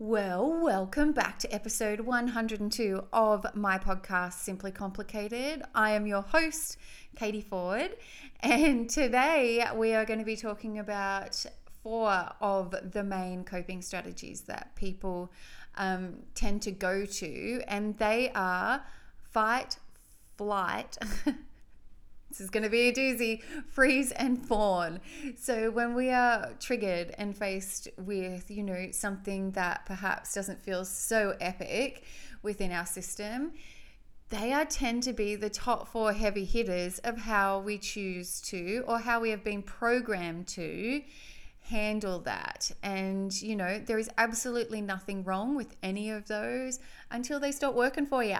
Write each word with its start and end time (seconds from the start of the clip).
Well, 0.00 0.62
welcome 0.62 1.10
back 1.10 1.40
to 1.40 1.52
episode 1.52 1.98
102 1.98 3.06
of 3.12 3.44
my 3.56 3.80
podcast, 3.80 4.34
Simply 4.34 4.70
Complicated. 4.70 5.64
I 5.74 5.90
am 5.90 6.06
your 6.06 6.22
host, 6.22 6.76
Katie 7.16 7.40
Ford, 7.40 7.96
and 8.38 8.88
today 8.88 9.66
we 9.74 9.94
are 9.94 10.04
going 10.04 10.20
to 10.20 10.24
be 10.24 10.36
talking 10.36 10.78
about 10.78 11.44
four 11.82 12.30
of 12.40 12.76
the 12.92 13.02
main 13.02 13.42
coping 13.42 13.82
strategies 13.82 14.42
that 14.42 14.76
people 14.76 15.32
um, 15.76 16.18
tend 16.36 16.62
to 16.62 16.70
go 16.70 17.04
to, 17.04 17.62
and 17.66 17.98
they 17.98 18.30
are 18.36 18.84
fight, 19.32 19.78
flight. 20.36 20.96
This 22.28 22.40
is 22.40 22.50
going 22.50 22.62
to 22.62 22.68
be 22.68 22.88
a 22.88 22.92
doozy. 22.92 23.42
Freeze 23.70 24.12
and 24.12 24.46
fawn. 24.46 25.00
So, 25.36 25.70
when 25.70 25.94
we 25.94 26.10
are 26.10 26.52
triggered 26.60 27.14
and 27.16 27.36
faced 27.36 27.88
with, 27.96 28.50
you 28.50 28.62
know, 28.62 28.88
something 28.92 29.52
that 29.52 29.86
perhaps 29.86 30.34
doesn't 30.34 30.62
feel 30.62 30.84
so 30.84 31.36
epic 31.40 32.04
within 32.42 32.70
our 32.70 32.86
system, 32.86 33.52
they 34.30 34.52
are 34.52 34.66
tend 34.66 35.02
to 35.04 35.14
be 35.14 35.36
the 35.36 35.48
top 35.48 35.88
four 35.88 36.12
heavy 36.12 36.44
hitters 36.44 36.98
of 36.98 37.16
how 37.16 37.60
we 37.60 37.78
choose 37.78 38.42
to 38.42 38.84
or 38.86 38.98
how 38.98 39.20
we 39.20 39.30
have 39.30 39.42
been 39.42 39.62
programmed 39.62 40.46
to 40.48 41.02
handle 41.62 42.18
that. 42.20 42.70
And, 42.82 43.40
you 43.40 43.56
know, 43.56 43.78
there 43.78 43.98
is 43.98 44.10
absolutely 44.18 44.82
nothing 44.82 45.24
wrong 45.24 45.56
with 45.56 45.76
any 45.82 46.10
of 46.10 46.26
those 46.28 46.78
until 47.10 47.40
they 47.40 47.52
stop 47.52 47.74
working 47.74 48.06
for 48.06 48.22
you. 48.22 48.38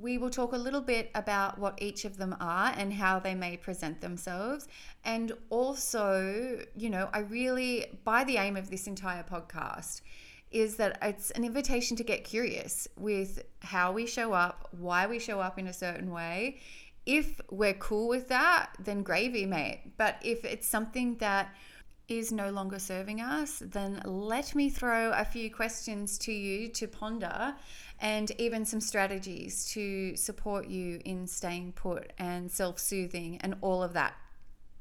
We 0.00 0.16
will 0.16 0.30
talk 0.30 0.52
a 0.52 0.56
little 0.56 0.80
bit 0.80 1.10
about 1.14 1.58
what 1.58 1.80
each 1.82 2.04
of 2.04 2.16
them 2.16 2.34
are 2.40 2.72
and 2.76 2.92
how 2.92 3.18
they 3.18 3.34
may 3.34 3.56
present 3.58 4.00
themselves. 4.00 4.66
And 5.04 5.32
also, 5.50 6.64
you 6.74 6.88
know, 6.88 7.10
I 7.12 7.18
really, 7.20 7.86
by 8.04 8.24
the 8.24 8.38
aim 8.38 8.56
of 8.56 8.70
this 8.70 8.86
entire 8.86 9.22
podcast, 9.22 10.00
is 10.50 10.76
that 10.76 10.98
it's 11.02 11.30
an 11.32 11.44
invitation 11.44 11.96
to 11.98 12.02
get 12.02 12.24
curious 12.24 12.88
with 12.96 13.44
how 13.60 13.92
we 13.92 14.06
show 14.06 14.32
up, 14.32 14.68
why 14.72 15.06
we 15.06 15.18
show 15.18 15.38
up 15.40 15.58
in 15.58 15.66
a 15.66 15.72
certain 15.72 16.10
way. 16.10 16.58
If 17.06 17.40
we're 17.50 17.74
cool 17.74 18.08
with 18.08 18.28
that, 18.28 18.70
then 18.78 19.02
gravy, 19.02 19.44
mate. 19.46 19.92
But 19.96 20.16
if 20.22 20.44
it's 20.44 20.66
something 20.66 21.16
that 21.16 21.54
is 22.10 22.32
no 22.32 22.50
longer 22.50 22.78
serving 22.78 23.20
us, 23.20 23.62
then 23.64 24.02
let 24.04 24.54
me 24.54 24.68
throw 24.68 25.12
a 25.12 25.24
few 25.24 25.50
questions 25.50 26.18
to 26.18 26.32
you 26.32 26.68
to 26.68 26.88
ponder 26.88 27.54
and 28.00 28.32
even 28.38 28.64
some 28.64 28.80
strategies 28.80 29.64
to 29.66 30.16
support 30.16 30.66
you 30.66 31.00
in 31.04 31.26
staying 31.26 31.72
put 31.72 32.12
and 32.18 32.50
self 32.50 32.78
soothing 32.78 33.38
and 33.42 33.54
all 33.60 33.82
of 33.82 33.92
that 33.92 34.14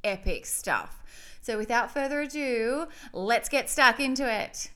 epic 0.03 0.45
stuff. 0.45 1.03
So, 1.41 1.57
without 1.57 1.91
further 1.91 2.21
ado, 2.21 2.87
let's 3.13 3.47
get 3.47 3.69
stuck 3.69 3.99
into 3.99 4.29
it. 4.29 4.71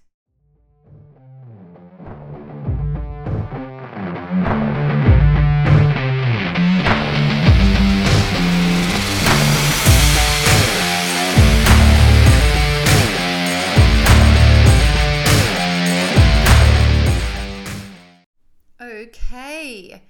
Okay. 19.03 20.01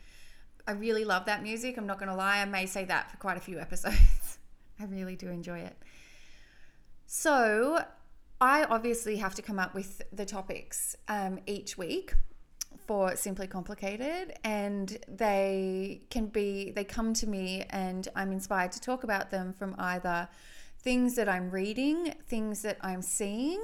I 0.68 0.72
really 0.72 1.04
love 1.04 1.26
that 1.26 1.44
music. 1.44 1.78
I'm 1.78 1.88
not 1.88 2.00
going 2.00 2.10
to 2.10 2.16
lie. 2.16 2.40
I 2.40 2.46
may 2.46 2.66
say 2.66 2.86
that 2.86 3.12
for 3.12 3.18
quite 3.18 3.38
a 3.38 3.42
few 3.42 3.60
episodes. 3.68 4.38
I 4.80 4.86
really 4.86 5.16
do 5.16 5.30
enjoy 5.30 5.60
it. 5.60 5.78
So, 7.06 7.84
I 8.42 8.64
obviously 8.66 9.18
have 9.18 9.36
to 9.36 9.42
come 9.42 9.60
up 9.60 9.74
with 9.74 10.02
the 10.12 10.26
topics 10.26 10.96
um, 11.08 11.40
each 11.46 11.78
week 11.78 12.14
for 12.88 13.16
Simply 13.16 13.48
Complicated, 13.48 14.34
and 14.44 14.98
they 15.08 16.02
can 16.10 16.28
be, 16.28 16.72
they 16.72 16.84
come 16.84 17.14
to 17.14 17.28
me, 17.28 17.66
and 17.70 18.08
I'm 18.16 18.32
inspired 18.32 18.72
to 18.74 18.82
talk 18.82 19.04
about 19.04 19.32
them 19.32 19.54
from 19.54 19.76
either 19.78 20.28
things 20.80 21.16
that 21.16 21.30
I'm 21.30 21.50
reading, 21.50 22.14
things 22.28 22.62
that 22.64 22.78
I'm 22.82 23.02
seeing, 23.02 23.64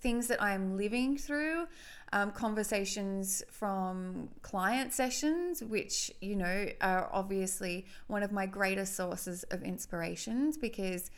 things 0.00 0.26
that 0.28 0.42
I'm 0.42 0.76
living 0.76 1.16
through, 1.16 1.66
um, 2.12 2.30
conversations 2.30 3.42
from 3.50 4.28
client 4.42 4.92
sessions, 4.92 5.62
which, 5.62 6.10
you 6.20 6.36
know, 6.36 6.68
are 6.80 7.08
obviously 7.12 7.86
one 8.06 8.22
of 8.22 8.32
my 8.32 8.46
greatest 8.46 8.96
sources 8.96 9.44
of 9.44 9.62
inspirations 9.62 10.56
because 10.56 11.10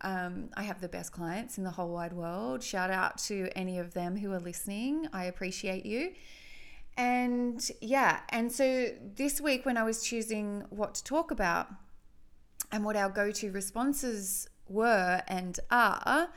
um, 0.00 0.48
I 0.56 0.62
have 0.64 0.80
the 0.80 0.88
best 0.88 1.12
clients 1.12 1.58
in 1.58 1.64
the 1.64 1.70
whole 1.70 1.90
wide 1.90 2.12
world. 2.12 2.62
Shout 2.62 2.90
out 2.90 3.18
to 3.18 3.48
any 3.54 3.78
of 3.78 3.94
them 3.94 4.16
who 4.16 4.32
are 4.32 4.40
listening. 4.40 5.06
I 5.12 5.26
appreciate 5.26 5.86
you. 5.86 6.12
And 6.96 7.70
yeah, 7.80 8.20
and 8.28 8.52
so 8.52 8.88
this 9.16 9.40
week 9.40 9.64
when 9.64 9.76
I 9.76 9.82
was 9.82 10.02
choosing 10.02 10.64
what 10.70 10.94
to 10.96 11.04
talk 11.04 11.30
about 11.30 11.68
and 12.70 12.84
what 12.84 12.96
our 12.96 13.08
go 13.08 13.30
to 13.30 13.50
responses 13.50 14.48
were 14.68 15.22
and 15.28 15.58
are, 15.70 16.28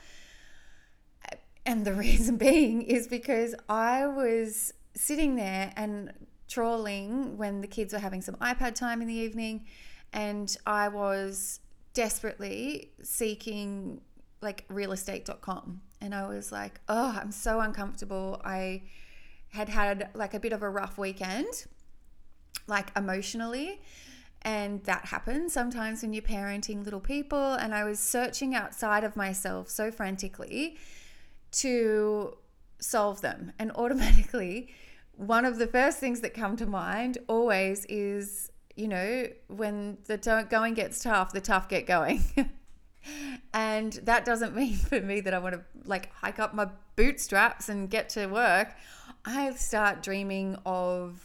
and 1.66 1.86
the 1.86 1.94
reason 2.06 2.38
being 2.38 2.82
is 2.82 3.08
because 3.08 3.56
I 3.68 4.08
was 4.08 4.74
sitting 4.96 5.36
there 5.36 5.74
and 5.76 6.14
trawling 6.48 7.38
when 7.38 7.62
the 7.62 7.68
kids 7.68 7.94
were 7.94 8.00
having 8.00 8.22
some 8.22 8.36
iPad 8.36 8.76
time 8.76 9.02
in 9.02 9.08
the 9.08 9.14
evening, 9.14 9.66
and 10.14 10.56
I 10.66 10.88
was 10.88 11.60
desperately 11.94 12.92
seeking 13.02 14.02
like 14.42 14.68
realestate.com. 14.68 15.82
And 16.02 16.14
I 16.14 16.28
was 16.28 16.52
like, 16.52 16.80
oh, 16.88 17.20
I'm 17.20 17.32
so 17.32 17.62
uncomfortable. 17.62 18.42
I 18.46 18.84
had 19.50 19.70
had 19.70 20.10
like 20.14 20.34
a 20.34 20.40
bit 20.40 20.54
of 20.54 20.62
a 20.62 20.70
rough 20.70 20.98
weekend, 20.98 21.66
like 22.68 22.96
emotionally. 22.96 23.82
And 24.44 24.84
that 24.84 25.06
happens 25.06 25.54
sometimes 25.54 26.04
when 26.04 26.14
you're 26.14 26.22
parenting 26.22 26.84
little 26.86 27.00
people. 27.00 27.54
And 27.54 27.74
I 27.74 27.84
was 27.86 28.00
searching 28.00 28.54
outside 28.54 29.04
of 29.04 29.16
myself 29.16 29.70
so 29.70 29.90
frantically 29.90 30.78
to 31.60 32.38
solve 32.80 33.22
them. 33.22 33.54
And 33.60 33.72
automatically, 33.72 34.70
one 35.14 35.46
of 35.46 35.58
the 35.58 35.68
first 35.68 36.00
things 36.00 36.22
that 36.22 36.34
come 36.34 36.56
to 36.58 36.66
mind 36.66 37.18
always 37.28 37.86
is, 37.86 38.52
you 38.76 38.88
know, 38.88 39.28
when 39.48 39.98
the 40.06 40.46
going 40.50 40.74
gets 40.74 41.00
tough, 41.00 41.32
the 41.32 41.42
tough 41.42 41.70
get 41.70 41.86
going. 41.86 42.24
and 43.54 43.94
that 44.04 44.26
doesn't 44.26 44.56
mean 44.62 44.76
for 44.76 45.00
me 45.02 45.22
that 45.22 45.34
I 45.34 45.40
want 45.40 45.56
to 45.56 45.62
like 45.86 46.12
hike 46.14 46.40
up 46.40 46.54
my 46.54 46.68
bootstraps 46.96 47.70
and 47.70 47.90
get 47.90 48.10
to 48.10 48.28
work. 48.28 48.76
I 49.24 49.54
start 49.56 50.04
dreaming 50.04 50.58
of 50.66 51.22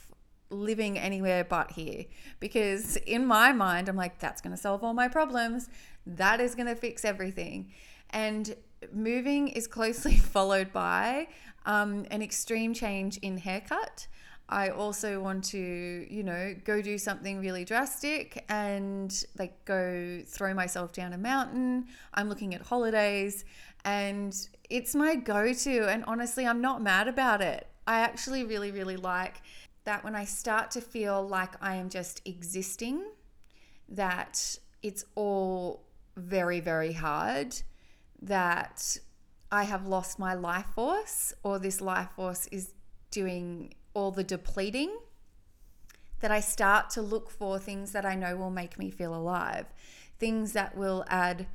living 0.53 0.99
anywhere 0.99 1.45
but 1.45 1.71
here 1.71 2.05
because 2.41 2.97
in 2.97 3.25
my 3.25 3.53
mind, 3.53 3.89
I'm 3.89 3.97
like, 3.97 4.19
that's 4.19 4.41
going 4.41 4.55
to 4.55 4.61
solve 4.61 4.83
all 4.83 4.95
my 4.95 5.09
problems. 5.09 5.69
That 6.07 6.41
is 6.41 6.55
going 6.55 6.67
to 6.67 6.75
fix 6.75 7.05
everything. 7.05 7.73
And 8.11 8.57
moving 8.93 9.49
is 9.49 9.67
closely 9.67 10.17
followed 10.35 10.73
by 10.73 11.29
um, 11.67 12.07
an 12.11 12.23
extreme 12.23 12.75
change 12.75 13.19
in 13.19 13.39
haircut. 13.39 14.07
I 14.49 14.71
also 14.71 15.21
want 15.21 15.45
to, 15.45 15.59
you 15.59 16.25
know, 16.25 16.57
go 16.65 16.83
do 16.83 16.99
something 16.99 17.41
really 17.41 17.65
drastic 17.65 18.45
and 18.49 19.25
like 19.39 19.65
go 19.65 20.23
throw 20.27 20.55
myself 20.55 20.93
down 20.93 21.13
a 21.13 21.19
mountain. 21.19 21.87
I'm 22.15 22.29
looking 22.29 22.55
at 22.55 22.63
holidays 22.63 23.45
and 23.85 24.35
it's 24.69 24.95
my 24.95 25.15
go 25.15 25.53
to. 25.53 25.89
And 25.89 26.05
honestly, 26.07 26.47
I'm 26.47 26.61
not 26.61 26.83
mad 26.83 27.07
about 27.07 27.41
it. 27.41 27.69
I 27.87 28.01
actually 28.01 28.43
really, 28.43 28.73
really 28.73 28.97
like 28.97 29.41
that 29.85 30.03
when 30.03 30.17
I 30.17 30.25
start 30.25 30.73
to 30.73 30.81
feel 30.81 31.27
like 31.27 31.55
I 31.63 31.77
am 31.77 31.89
just 31.89 32.21
existing, 32.27 33.05
that 33.89 34.59
it's 34.83 35.05
all 35.15 35.85
very, 36.17 36.59
very 36.59 36.93
hard 36.93 37.63
that 38.23 38.99
I 39.51 39.65
have 39.65 39.87
lost 39.87 40.19
my 40.19 40.35
life 40.35 40.67
force 40.75 41.35
or 41.43 41.59
this 41.59 41.81
life 41.81 42.11
force 42.17 42.47
is 42.49 42.73
doing 43.11 43.75
all 43.95 44.11
the 44.11 44.25
depleting, 44.25 44.97
that 46.21 46.31
I 46.31 46.41
start 46.41 46.91
to 46.91 47.03
look 47.03 47.31
for 47.31 47.59
things 47.59 47.93
that 47.93 48.05
I 48.05 48.15
know 48.15 48.37
will 48.37 48.51
make 48.51 48.79
me 48.79 48.91
feel 48.91 49.15
alive, 49.15 49.67
things 50.19 50.53
that 50.53 50.77
will 50.77 51.05
add 51.09 51.47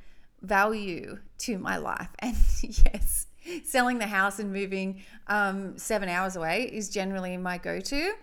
value 0.42 1.18
to 1.38 1.58
my 1.58 1.76
life. 1.76 2.10
And 2.20 2.36
yes, 2.62 3.26
selling 3.64 3.98
the 3.98 4.06
house 4.08 4.38
and 4.38 4.52
moving 4.52 5.02
um, 5.28 5.78
seven 5.78 6.08
hours 6.08 6.36
away 6.36 6.64
is 6.64 6.90
generally 6.90 7.36
my 7.36 7.58
go 7.58 7.80
to 7.80 8.14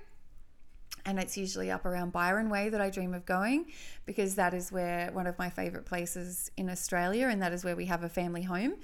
and 1.06 1.20
it's 1.20 1.38
usually 1.38 1.70
up 1.70 1.86
around 1.86 2.12
Byron 2.12 2.50
Bay 2.50 2.70
that 2.70 2.82
I 2.82 2.90
dream 2.90 3.14
of 3.14 3.26
going 3.26 3.66
because 4.06 4.36
that 4.36 4.54
is 4.54 4.72
where 4.72 5.12
one 5.12 5.28
of 5.28 5.38
my 5.38 5.50
favorite 5.50 5.86
places 5.86 6.52
in 6.58 6.70
Australia, 6.70 7.28
and 7.28 7.42
that 7.42 7.54
is 7.54 7.64
where 7.64 7.76
we 7.76 7.86
have 7.86 8.04
a 8.04 8.10
family 8.10 8.44
home 8.44 8.76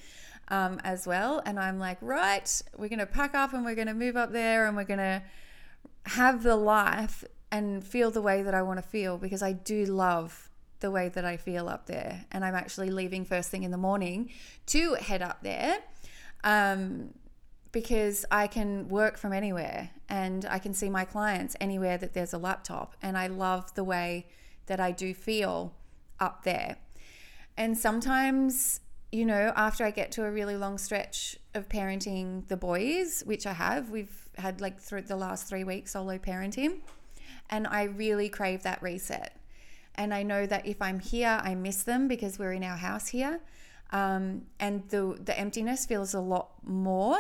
um, 0.50 0.80
as 0.84 1.08
well. 1.08 1.42
And 1.46 1.60
I'm 1.60 1.80
like, 1.80 1.98
right, 2.02 2.62
we're 2.78 2.90
going 2.90 3.00
to 3.00 3.06
pack 3.06 3.36
up 3.36 3.54
and 3.54 3.64
we're 3.64 3.76
going 3.76 3.88
to 3.88 3.94
move 3.94 4.18
up 4.18 4.32
there 4.32 4.68
and 4.68 4.76
we're 4.76 4.84
going 4.84 5.00
to 5.00 5.22
have 6.06 6.44
the 6.44 6.56
life 6.56 7.24
and 7.52 7.84
feel 7.84 8.12
the 8.12 8.22
way 8.22 8.44
that 8.44 8.54
I 8.54 8.62
want 8.62 8.78
to 8.82 8.88
feel 8.88 9.18
because 9.18 9.42
I 9.42 9.54
do 9.54 9.86
love 9.86 10.50
the 10.80 10.92
way 10.92 11.10
that 11.10 11.26
I 11.26 11.38
feel 11.38 11.68
up 11.68 11.88
there. 11.88 12.26
And 12.32 12.46
I'm 12.46 12.56
actually 12.56 12.90
leaving 12.90 13.26
first 13.26 13.50
thing 13.50 13.64
in 13.64 13.72
the 13.72 13.78
morning 13.78 14.32
to 14.68 14.94
head 14.96 15.22
up 15.22 15.42
there. 15.42 15.78
Um, 16.44 17.14
because 17.72 18.26
I 18.32 18.48
can 18.48 18.88
work 18.88 19.18
from 19.18 19.34
anywhere 19.34 19.92
and 20.08 20.46
I 20.50 20.60
can 20.60 20.74
see 20.74 20.90
my 20.90 21.06
clients 21.06 21.56
anywhere 21.62 21.98
that 21.98 22.14
there's 22.14 22.34
a 22.34 22.38
laptop. 22.38 22.96
And 23.02 23.18
I 23.18 23.28
love 23.28 23.74
the 23.76 23.84
way 23.84 24.28
that 24.66 24.80
I 24.80 24.92
do 24.92 25.14
feel 25.14 25.74
up 26.20 26.44
there. 26.44 26.78
And 27.58 27.78
sometimes, 27.78 28.80
you 29.12 29.26
know, 29.26 29.54
after 29.56 29.84
I 29.84 29.92
get 29.92 30.12
to 30.14 30.26
a 30.26 30.32
really 30.32 30.56
long 30.56 30.78
stretch 30.78 31.38
of 31.54 31.70
parenting 31.70 32.48
the 32.48 32.58
boys, 32.58 33.22
which 33.26 33.46
I 33.46 33.54
have, 33.54 33.90
we've 33.90 34.30
had 34.38 34.62
like 34.62 34.80
through 34.80 35.04
the 35.04 35.16
last 35.16 35.48
three 35.48 35.64
weeks 35.64 35.92
solo 35.92 36.18
parenting, 36.18 36.80
and 37.50 37.68
I 37.68 37.84
really 37.84 38.30
crave 38.30 38.64
that 38.64 38.82
reset. 38.82 39.36
And 39.96 40.14
I 40.14 40.24
know 40.24 40.46
that 40.46 40.66
if 40.66 40.82
I'm 40.82 41.00
here, 41.00 41.42
I 41.44 41.56
miss 41.56 41.84
them 41.84 42.08
because 42.08 42.40
we're 42.40 42.54
in 42.54 42.64
our 42.64 42.78
house 42.78 43.10
here. 43.10 43.42
Um, 43.92 44.44
and 44.60 44.88
the 44.90 45.20
the 45.20 45.38
emptiness 45.38 45.86
feels 45.86 46.14
a 46.14 46.22
lot 46.22 46.52
more 46.64 47.18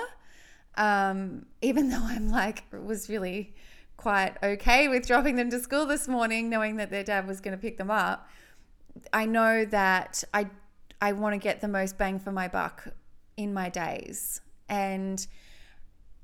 um, 0.80 1.46
even 1.62 1.90
though 1.90 2.02
I'm 2.02 2.30
like, 2.30 2.64
was 2.72 3.10
really 3.10 3.54
quite 3.98 4.38
okay 4.42 4.88
with 4.88 5.06
dropping 5.06 5.36
them 5.36 5.50
to 5.52 5.60
school 5.60 5.86
this 5.86 6.08
morning, 6.08 6.50
knowing 6.50 6.78
that 6.78 6.90
their 6.90 7.04
dad 7.04 7.28
was 7.28 7.42
going 7.42 7.56
to 7.56 7.62
pick 7.62 7.78
them 7.78 7.92
up. 7.92 8.28
I 9.12 9.26
know 9.26 9.66
that 9.66 10.24
I 10.34 10.48
I 11.02 11.12
want 11.12 11.34
to 11.34 11.40
get 11.40 11.62
the 11.62 11.68
most 11.68 11.98
bang 11.98 12.18
for 12.18 12.31
my 12.31 12.48
buck 12.48 12.88
in 13.38 13.54
my 13.54 13.70
days. 13.70 14.42
And 14.68 15.26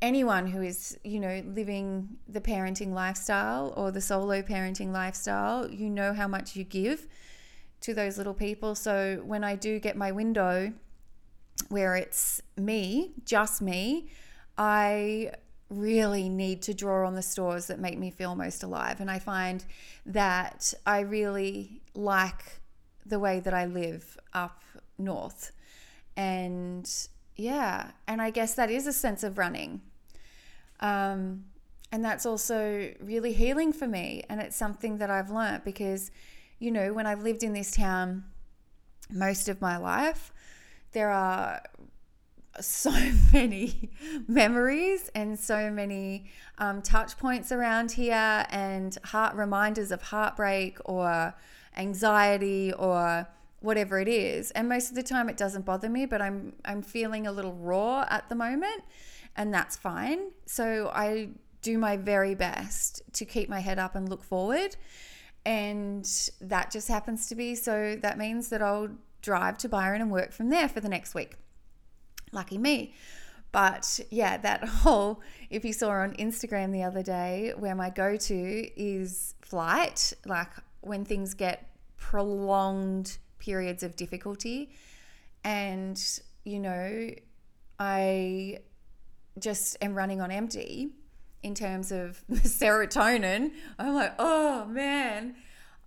anyone 0.02 0.48
who 0.48 0.62
is, 0.62 0.98
you 1.04 1.19
know, 1.19 1.42
living 1.46 2.18
the 2.28 2.42
parenting 2.42 2.94
lifestyle 2.94 3.74
or 3.78 3.92
the 3.92 4.02
solo 4.02 4.42
parenting 4.42 4.92
lifestyle, 4.92 5.69
you 5.69 5.90
know 5.90 6.13
how 6.13 6.28
much 6.28 6.56
you 6.56 6.63
give 6.63 7.07
to 7.81 7.94
those 7.94 8.18
little 8.18 8.34
people. 8.34 8.75
So 8.75 9.22
when 9.25 9.44
I 9.44 9.56
do 9.56 9.80
get 9.80 9.96
my 9.96 10.12
window 10.12 10.74
where 11.69 11.96
it's 11.96 12.42
me, 12.57 13.13
just 13.24 13.62
me, 13.62 14.10
I 14.57 15.31
really 15.69 16.30
need 16.30 16.62
to 16.63 16.74
draw 16.74 17.07
on 17.07 17.16
the 17.16 17.22
stores 17.22 17.68
that 17.68 17.80
make 17.80 17.98
me 17.98 18.12
feel 18.12 18.36
most 18.36 18.63
alive. 18.63 19.00
And 19.00 19.10
I 19.10 19.19
find 19.19 19.66
that 20.06 20.74
I 20.86 21.02
really 21.02 21.81
like 21.94 22.60
the 23.06 23.19
way 23.19 23.40
that 23.40 23.54
I 23.54 23.66
live 23.66 24.18
up 24.34 24.63
north. 24.98 25.52
And 26.16 26.90
yeah, 27.36 27.92
and 28.07 28.22
I 28.22 28.30
guess 28.30 28.54
that 28.56 28.69
is 28.69 28.88
a 28.88 28.94
sense 28.94 29.24
of 29.24 29.38
running. 29.38 29.81
Um, 30.80 31.46
and 31.92 32.04
that's 32.04 32.25
also 32.25 32.92
really 33.00 33.34
healing 33.34 33.74
for 33.74 33.88
me. 33.88 34.24
And 34.30 34.42
it's 34.42 34.56
something 34.56 34.98
that 34.98 35.10
I've 35.10 35.30
learnt 35.30 35.63
because, 35.63 36.12
you 36.60 36.72
know, 36.72 36.94
when 36.94 37.06
I've 37.06 37.24
lived 37.24 37.44
in 37.44 37.54
this 37.54 37.72
town 37.72 38.25
most 39.10 39.50
of 39.50 39.62
my 39.62 39.78
life, 39.78 40.31
there 40.92 41.10
are 41.10 41.62
so 42.62 42.92
many 43.34 43.90
memories 44.28 45.10
and 45.16 45.38
so 45.40 45.69
many 45.69 46.25
um, 46.57 46.81
touch 46.81 47.18
points 47.18 47.52
around 47.52 47.92
here 47.92 48.46
and 48.50 48.98
heart 49.04 49.36
reminders 49.36 49.92
of 49.92 50.02
heartbreak 50.02 50.78
or 50.86 51.34
anxiety 51.78 52.72
or 52.74 53.28
whatever 53.60 54.00
it 54.00 54.07
is. 54.07 54.52
And 54.52 54.69
most 54.69 54.90
of 54.90 54.96
the 54.96 55.04
time 55.04 55.30
it 55.30 55.38
doesn't 55.38 55.66
bother 55.66 55.90
me 55.90 56.06
but 56.06 56.22
i'm 56.22 56.54
i'm 56.66 56.81
feeling 56.81 57.28
a 57.28 57.31
little 57.31 57.54
raw 57.54 58.06
at 58.10 58.30
the 58.30 58.36
moment 58.36 58.84
and 59.36 59.54
that's 59.54 59.75
fine. 59.75 60.31
So 60.46 60.92
i 60.94 61.30
do 61.62 61.78
my 61.78 61.98
very 61.98 62.36
best 62.36 63.02
to 63.13 63.25
keep 63.25 63.50
my 63.50 63.60
head 63.60 63.80
up 63.80 63.96
and 63.96 64.07
look 64.07 64.24
forward 64.24 64.75
and 65.46 66.07
that 66.42 66.72
just 66.72 66.88
happens 66.88 67.28
to 67.28 67.36
be. 67.36 67.56
So 67.56 67.98
that 68.02 68.18
means 68.18 68.50
that 68.50 68.62
i'll 68.62 68.90
drive 69.22 69.57
to 69.57 69.68
byron 69.68 70.02
and 70.02 70.12
work 70.12 70.31
from 70.31 70.50
there 70.50 70.69
for 70.69 70.80
the 70.80 70.90
next 70.90 71.16
week 71.16 71.36
lucky 72.36 72.58
me. 72.58 72.94
But 73.52 74.00
yeah, 74.12 74.38
that 74.38 74.64
whole, 74.84 75.22
if 75.50 75.66
you 75.66 75.74
saw 75.74 75.90
on 75.90 76.14
Instagram 76.18 76.72
the 76.72 76.84
other 76.84 77.02
day, 77.02 77.54
where 77.58 77.74
my 77.74 77.90
go 77.90 78.18
to 78.18 78.70
is 78.80 79.34
flight, 79.42 80.14
like 80.26 80.50
when 80.82 81.06
things 81.06 81.34
get 81.34 81.70
prolonged 81.98 83.18
periods 83.40 83.82
of 83.82 83.96
difficulty. 83.96 84.70
And, 85.44 86.02
you 86.44 86.60
know, 86.60 87.10
I 87.80 88.60
just 89.40 89.78
am 89.81 89.96
running 89.96 90.22
on 90.22 90.31
empty 90.31 90.90
in 91.44 91.56
terms 91.56 91.92
of 91.92 92.24
serotonin. 92.31 93.52
I'm 93.78 93.94
like, 93.94 94.14
oh 94.20 94.66
man, 94.66 95.36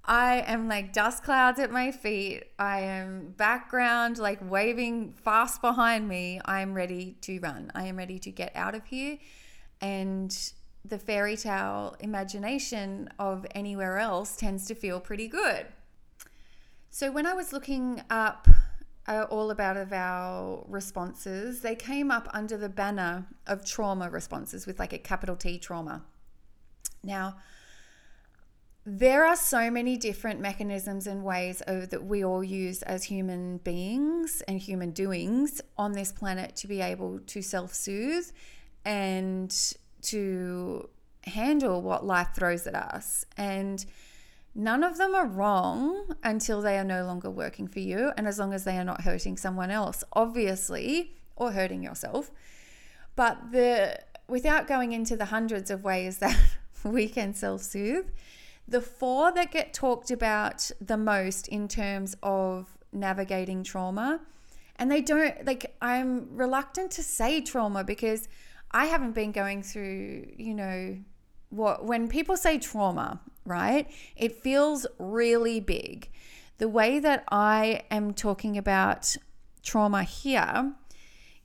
I 0.09 0.43
am 0.47 0.69
like 0.69 0.95
dust 0.95 1.23
clouds 1.23 1.61
at 1.61 1.71
my 1.71 1.93
feet. 1.93 2.45
I 2.59 2.81
am 2.81 3.35
background 3.37 4.17
like 4.17 4.39
waving 4.43 5.13
fast 5.13 5.61
behind 5.61 6.09
me. 6.09 6.41
I 6.47 6.63
am 6.63 6.73
ready 6.73 7.19
to 7.21 7.39
run. 7.41 7.71
I 7.75 7.85
am 7.85 7.97
ready 7.97 8.19
to 8.21 8.31
get 8.31 8.51
out 8.57 8.75
of 8.75 8.87
here. 8.87 9.19
And 9.83 10.35
the 10.83 10.99
fairy 10.99 11.37
tale 11.37 11.95
imagination 12.01 13.11
of 13.19 13.45
anywhere 13.55 13.99
else 13.99 14.35
tends 14.35 14.65
to 14.69 14.75
feel 14.75 14.99
pretty 14.99 15.29
good. 15.29 15.67
So 16.89 17.13
when 17.13 17.27
I 17.27 17.35
was 17.35 17.53
looking 17.53 18.03
up 18.09 18.49
uh, 19.07 19.27
all 19.29 19.51
about 19.51 19.77
of 19.77 19.93
our 19.93 20.65
responses, 20.69 21.61
they 21.61 21.75
came 21.75 22.11
up 22.11 22.29
under 22.33 22.57
the 22.57 22.71
banner 22.71 23.27
of 23.47 23.63
trauma 23.63 24.09
responses 24.09 24.67
with 24.67 24.79
like 24.79 24.95
a 24.95 24.99
capital 24.99 25.37
T 25.37 25.59
trauma. 25.59 26.03
Now, 27.05 27.37
there 28.91 29.27
are 29.27 29.37
so 29.37 29.71
many 29.71 29.99
different 29.99 30.41
mechanisms 30.41 31.07
and 31.07 31.23
ways 31.23 31.61
of, 31.67 31.91
that 31.91 32.05
we 32.05 32.25
all 32.25 32.43
use 32.43 32.81
as 32.83 33.05
human 33.05 33.59
beings 33.59 34.43
and 34.49 34.59
human 34.59 34.93
doings 34.93 35.61
on 35.77 35.93
this 35.93 36.11
planet 36.11 36.57
to 36.57 36.67
be 36.67 36.81
able 36.81 37.19
to 37.27 37.43
self 37.43 37.75
soothe 37.75 38.31
and 38.87 39.75
to 40.01 40.89
handle 41.25 41.83
what 41.83 42.07
life 42.07 42.29
throws 42.35 42.67
at 42.67 42.75
us. 42.75 43.27
And 43.37 43.85
none 44.55 44.83
of 44.83 44.97
them 44.97 45.15
are 45.15 45.27
wrong 45.27 46.15
until 46.23 46.63
they 46.63 46.79
are 46.79 46.85
no 46.85 47.05
longer 47.05 47.31
working 47.31 47.69
for 47.69 47.81
you 47.81 48.13
and 48.17 48.27
as 48.27 48.39
long 48.39 48.55
as 48.55 48.65
they 48.65 48.79
are 48.79 48.85
not 48.85 49.03
hurting 49.03 49.37
someone 49.37 49.71
else, 49.71 50.03
obviously, 50.15 51.19
or 51.37 51.53
hurting 51.53 51.83
yourself. 51.83 52.31
But 53.17 53.53
the 53.53 54.01
without 54.29 54.67
going 54.67 54.93
into 54.93 55.15
the 55.15 55.27
hundreds 55.27 55.71
of 55.71 55.85
ways 55.85 56.19
that 56.19 56.39
we 56.85 57.07
can 57.07 57.35
self 57.35 57.63
soothe, 57.63 58.07
the 58.69 58.81
four 58.83 59.33
that 59.33 59.51
get 59.51 59.73
talked 59.73 60.11
about 60.11 60.71
the 60.81 60.99
most 60.99 61.49
in 61.49 61.69
terms 61.69 62.15
of 62.23 62.77
navigating 62.93 63.65
trauma, 63.65 64.21
and 64.77 64.93
they 64.93 65.01
don't 65.01 65.45
like, 65.47 65.75
I'm 65.81 66.37
reluctant 66.37 66.91
to 66.93 67.03
say 67.03 67.41
trauma 67.41 67.83
because 67.83 68.29
I 68.71 68.87
haven't 68.87 69.13
been 69.13 69.33
going 69.33 69.63
through, 69.63 70.27
you 70.37 70.55
know, 70.55 70.99
what 71.49 71.85
when 71.85 72.09
people 72.09 72.37
say 72.37 72.59
trauma, 72.59 73.21
right? 73.45 73.91
It 74.17 74.43
feels 74.43 74.87
really 74.99 75.61
big. 75.61 76.11
The 76.59 76.69
way 76.69 76.99
that 76.99 77.25
I 77.31 77.83
am 77.91 78.13
talking 78.13 78.59
about 78.59 79.17
trauma 79.63 80.03
here 80.03 80.75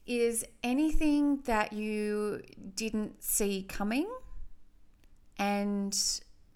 is 0.05 0.43
anything 0.61 1.41
that 1.45 1.71
you 1.71 2.41
didn't 2.75 3.23
see 3.23 3.63
coming 3.63 4.07
and 5.37 5.97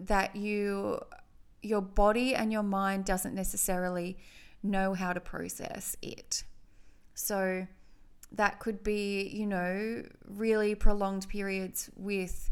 that 0.00 0.36
you 0.36 1.00
your 1.62 1.82
body 1.82 2.34
and 2.34 2.52
your 2.52 2.62
mind 2.62 3.04
doesn't 3.04 3.34
necessarily 3.34 4.16
know 4.62 4.94
how 4.94 5.12
to 5.12 5.20
process 5.20 5.96
it. 6.02 6.44
So 7.14 7.66
that 8.32 8.60
could 8.60 8.82
be, 8.82 9.28
you 9.28 9.46
know, 9.46 10.04
really 10.24 10.74
prolonged 10.74 11.28
periods 11.28 11.90
with 11.96 12.50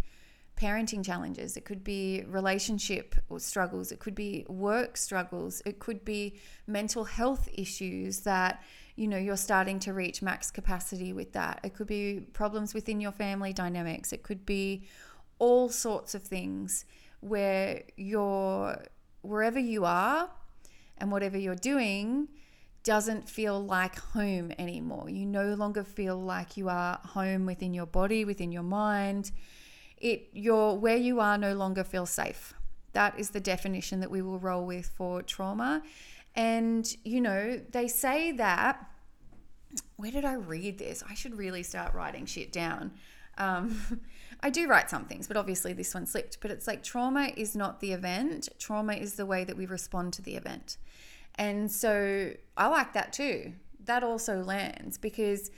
parenting 0.57 1.05
challenges. 1.05 1.57
It 1.57 1.65
could 1.65 1.85
be 1.85 2.25
relationship 2.27 3.15
struggles. 3.39 3.93
It 3.93 3.99
could 3.99 4.15
be 4.15 4.47
work 4.49 4.97
struggles. 4.97 5.63
It 5.67 5.79
could 5.79 6.05
be 6.05 6.41
mental 6.67 7.05
health 7.05 7.49
issues 7.53 8.21
that, 8.21 8.63
you 8.97 9.07
know, 9.07 9.19
you're 9.19 9.37
starting 9.37 9.79
to 9.81 9.93
reach 9.93 10.23
max 10.23 10.51
capacity 10.51 11.13
with 11.13 11.33
that. 11.33 11.61
It 11.63 11.75
could 11.75 11.87
be 11.87 12.27
problems 12.33 12.73
within 12.73 13.01
your 13.01 13.13
family 13.13 13.53
dynamics. 13.53 14.13
It 14.13 14.23
could 14.23 14.47
be 14.47 14.87
all 15.39 15.69
sorts 15.69 16.15
of 16.15 16.23
things 16.23 16.87
where 17.21 17.83
you're 17.97 18.83
wherever 19.23 19.59
you 19.59 19.85
are 19.85 20.31
and 20.99 21.11
whatever 21.11 21.37
you're 21.37 21.55
doing 21.55 22.29
doesn't 22.85 23.29
feel 23.29 23.61
like 23.65 23.99
home 23.99 24.53
anymore. 24.59 25.11
You 25.11 25.27
no 25.27 25.55
longer 25.55 25.83
feel 25.83 26.17
like 26.17 26.57
you 26.57 26.69
are 26.69 27.01
home 27.03 27.45
within 27.45 27.75
your 27.75 27.87
body, 27.87 28.25
within 28.25 28.53
your 28.53 28.63
mind. 28.63 29.33
It 29.99 30.29
your 30.33 30.79
where 30.79 30.97
you 30.97 31.21
are 31.21 31.37
no 31.37 31.55
longer 31.55 31.83
feels 31.83 32.11
safe. 32.11 32.55
That 32.93 33.19
is 33.19 33.31
the 33.31 33.41
definition 33.41 34.01
that 34.01 34.11
we 34.11 34.23
will 34.23 34.39
roll 34.39 34.65
with 34.65 34.87
for 34.87 35.23
trauma. 35.23 35.83
And 36.35 36.87
you 37.05 37.21
know, 37.21 37.61
they 37.71 37.89
say 37.89 38.33
that 38.33 38.89
where 39.97 40.13
did 40.13 40.25
I 40.25 40.35
read 40.35 40.79
this? 40.79 41.03
I 41.09 41.15
should 41.15 41.37
really 41.37 41.63
start 41.63 41.93
writing 41.93 42.27
shit 42.27 42.53
down. 42.53 42.93
Um, 43.39 44.01
I 44.41 44.51
do 44.51 44.69
write 44.69 44.91
some 44.91 45.07
things, 45.07 45.27
but 45.29 45.37
obviously 45.37 45.73
this 45.73 45.95
one 45.95 46.07
slipped. 46.07 46.39
But 46.41 46.51
it's 46.51 46.67
like 46.67 46.83
trauma 46.83 47.31
is 47.37 47.57
not 47.57 47.81
the 47.81 47.93
event, 47.93 48.49
trauma 48.59 48.95
is 48.95 49.15
the 49.15 49.27
way 49.27 49.45
that 49.45 49.57
we 49.57 49.67
respond 49.67 50.13
to 50.15 50.23
the 50.23 50.37
event. 50.37 50.77
And 51.37 51.71
so 51.71 52.33
I 52.57 52.69
like 52.69 52.93
that 52.93 53.13
too. 53.13 53.53
That 53.85 54.03
also 54.03 54.43
lands 54.43 54.99
because 54.99 55.51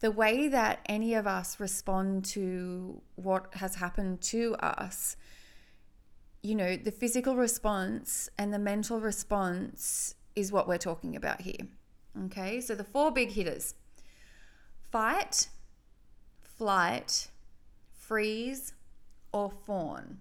the 0.00 0.10
way 0.10 0.48
that 0.48 0.80
any 0.86 1.14
of 1.14 1.26
us 1.26 1.60
respond 1.60 2.24
to 2.24 3.00
what 3.14 3.54
has 3.54 3.76
happened 3.76 4.20
to 4.20 4.54
us, 4.56 5.16
you 6.42 6.56
know, 6.56 6.76
the 6.76 6.90
physical 6.90 7.36
response 7.36 8.28
and 8.36 8.52
the 8.52 8.58
mental 8.58 9.00
response 9.00 10.16
is 10.34 10.50
what 10.50 10.66
we're 10.66 10.78
talking 10.78 11.14
about 11.14 11.42
here. 11.42 11.68
Okay, 12.26 12.60
so 12.60 12.74
the 12.74 12.84
four 12.84 13.10
big 13.10 13.30
hitters 13.30 13.74
fight, 14.90 15.48
flight, 16.62 17.26
freeze, 17.92 18.72
or 19.32 19.50
fawn. 19.66 20.18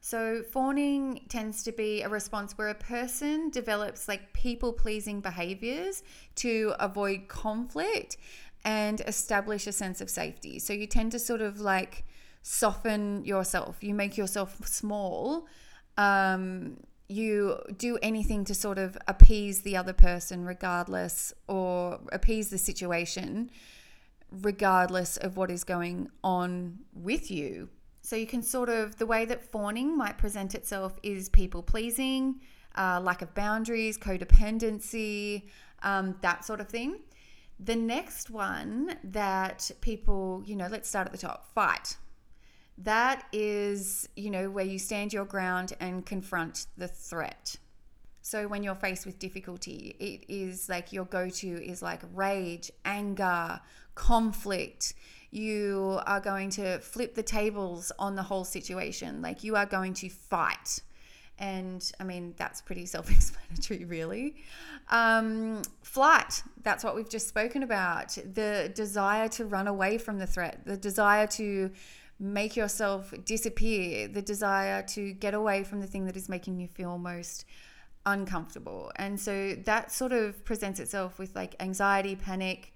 So, 0.00 0.42
fawning 0.42 1.26
tends 1.28 1.62
to 1.64 1.72
be 1.72 2.00
a 2.00 2.08
response 2.08 2.56
where 2.56 2.68
a 2.68 2.74
person 2.74 3.50
develops 3.50 4.08
like 4.08 4.32
people 4.32 4.72
pleasing 4.72 5.20
behaviors 5.20 6.02
to 6.36 6.72
avoid 6.80 7.28
conflict 7.28 8.16
and 8.64 9.02
establish 9.02 9.66
a 9.66 9.72
sense 9.72 10.00
of 10.00 10.08
safety. 10.08 10.58
So, 10.58 10.72
you 10.72 10.86
tend 10.86 11.12
to 11.12 11.18
sort 11.18 11.42
of 11.42 11.60
like 11.60 12.04
soften 12.40 13.22
yourself, 13.26 13.76
you 13.82 13.92
make 13.92 14.16
yourself 14.16 14.66
small. 14.66 15.46
Um, 15.98 16.78
you 17.08 17.58
do 17.76 17.98
anything 18.00 18.46
to 18.46 18.54
sort 18.54 18.78
of 18.78 18.96
appease 19.06 19.60
the 19.60 19.76
other 19.76 19.92
person, 19.92 20.46
regardless, 20.46 21.34
or 21.46 22.00
appease 22.10 22.48
the 22.48 22.56
situation, 22.56 23.50
regardless 24.42 25.16
of 25.16 25.36
what 25.36 25.50
is 25.50 25.64
going 25.64 26.08
on 26.22 26.78
with 26.92 27.30
you 27.30 27.68
so 28.04 28.16
you 28.16 28.26
can 28.26 28.42
sort 28.42 28.68
of, 28.68 28.96
the 28.96 29.06
way 29.06 29.24
that 29.24 29.50
fawning 29.50 29.96
might 29.96 30.18
present 30.18 30.54
itself 30.54 30.98
is 31.02 31.30
people 31.30 31.62
pleasing, 31.62 32.38
uh, 32.76 33.00
lack 33.02 33.22
of 33.22 33.34
boundaries, 33.34 33.96
codependency, 33.96 35.44
um, 35.82 36.14
that 36.20 36.44
sort 36.44 36.60
of 36.60 36.68
thing. 36.68 37.00
The 37.58 37.74
next 37.74 38.28
one 38.28 38.98
that 39.04 39.70
people, 39.80 40.42
you 40.44 40.54
know, 40.54 40.68
let's 40.70 40.86
start 40.86 41.06
at 41.06 41.12
the 41.12 41.18
top 41.18 41.50
fight. 41.54 41.96
That 42.76 43.24
is, 43.32 44.06
you 44.16 44.28
know, 44.28 44.50
where 44.50 44.66
you 44.66 44.78
stand 44.78 45.14
your 45.14 45.24
ground 45.24 45.72
and 45.80 46.04
confront 46.04 46.66
the 46.76 46.88
threat. 46.88 47.56
So 48.20 48.48
when 48.48 48.62
you're 48.62 48.74
faced 48.74 49.06
with 49.06 49.18
difficulty, 49.18 49.96
it 49.98 50.30
is 50.30 50.68
like 50.68 50.92
your 50.92 51.06
go 51.06 51.30
to 51.30 51.46
is 51.46 51.80
like 51.80 52.02
rage, 52.12 52.70
anger, 52.84 53.60
conflict 53.94 54.94
you 55.34 55.98
are 56.06 56.20
going 56.20 56.48
to 56.48 56.78
flip 56.78 57.16
the 57.16 57.22
tables 57.22 57.90
on 57.98 58.14
the 58.14 58.22
whole 58.22 58.44
situation. 58.44 59.20
Like 59.20 59.42
you 59.42 59.56
are 59.56 59.66
going 59.66 59.92
to 59.94 60.08
fight. 60.08 60.78
And 61.40 61.90
I 61.98 62.04
mean, 62.04 62.34
that's 62.36 62.62
pretty 62.62 62.86
self 62.94 63.10
explanatory, 63.10 63.84
really. 63.84 64.36
Um, 64.90 65.62
flight, 65.82 66.42
that's 66.62 66.84
what 66.84 66.94
we've 66.94 67.08
just 67.08 67.26
spoken 67.26 67.64
about. 67.64 68.16
The 68.32 68.70
desire 68.74 69.28
to 69.30 69.44
run 69.44 69.66
away 69.66 69.98
from 69.98 70.18
the 70.18 70.26
threat, 70.26 70.60
the 70.64 70.76
desire 70.76 71.26
to 71.28 71.72
make 72.20 72.54
yourself 72.54 73.12
disappear, 73.24 74.06
the 74.06 74.22
desire 74.22 74.82
to 74.82 75.12
get 75.14 75.34
away 75.34 75.64
from 75.64 75.80
the 75.80 75.86
thing 75.86 76.06
that 76.06 76.16
is 76.16 76.28
making 76.28 76.60
you 76.60 76.68
feel 76.68 76.96
most 76.96 77.44
uncomfortable. 78.06 78.92
And 78.96 79.18
so 79.18 79.56
that 79.64 79.90
sort 79.90 80.12
of 80.12 80.44
presents 80.44 80.78
itself 80.78 81.18
with 81.18 81.34
like 81.34 81.56
anxiety, 81.58 82.14
panic, 82.14 82.73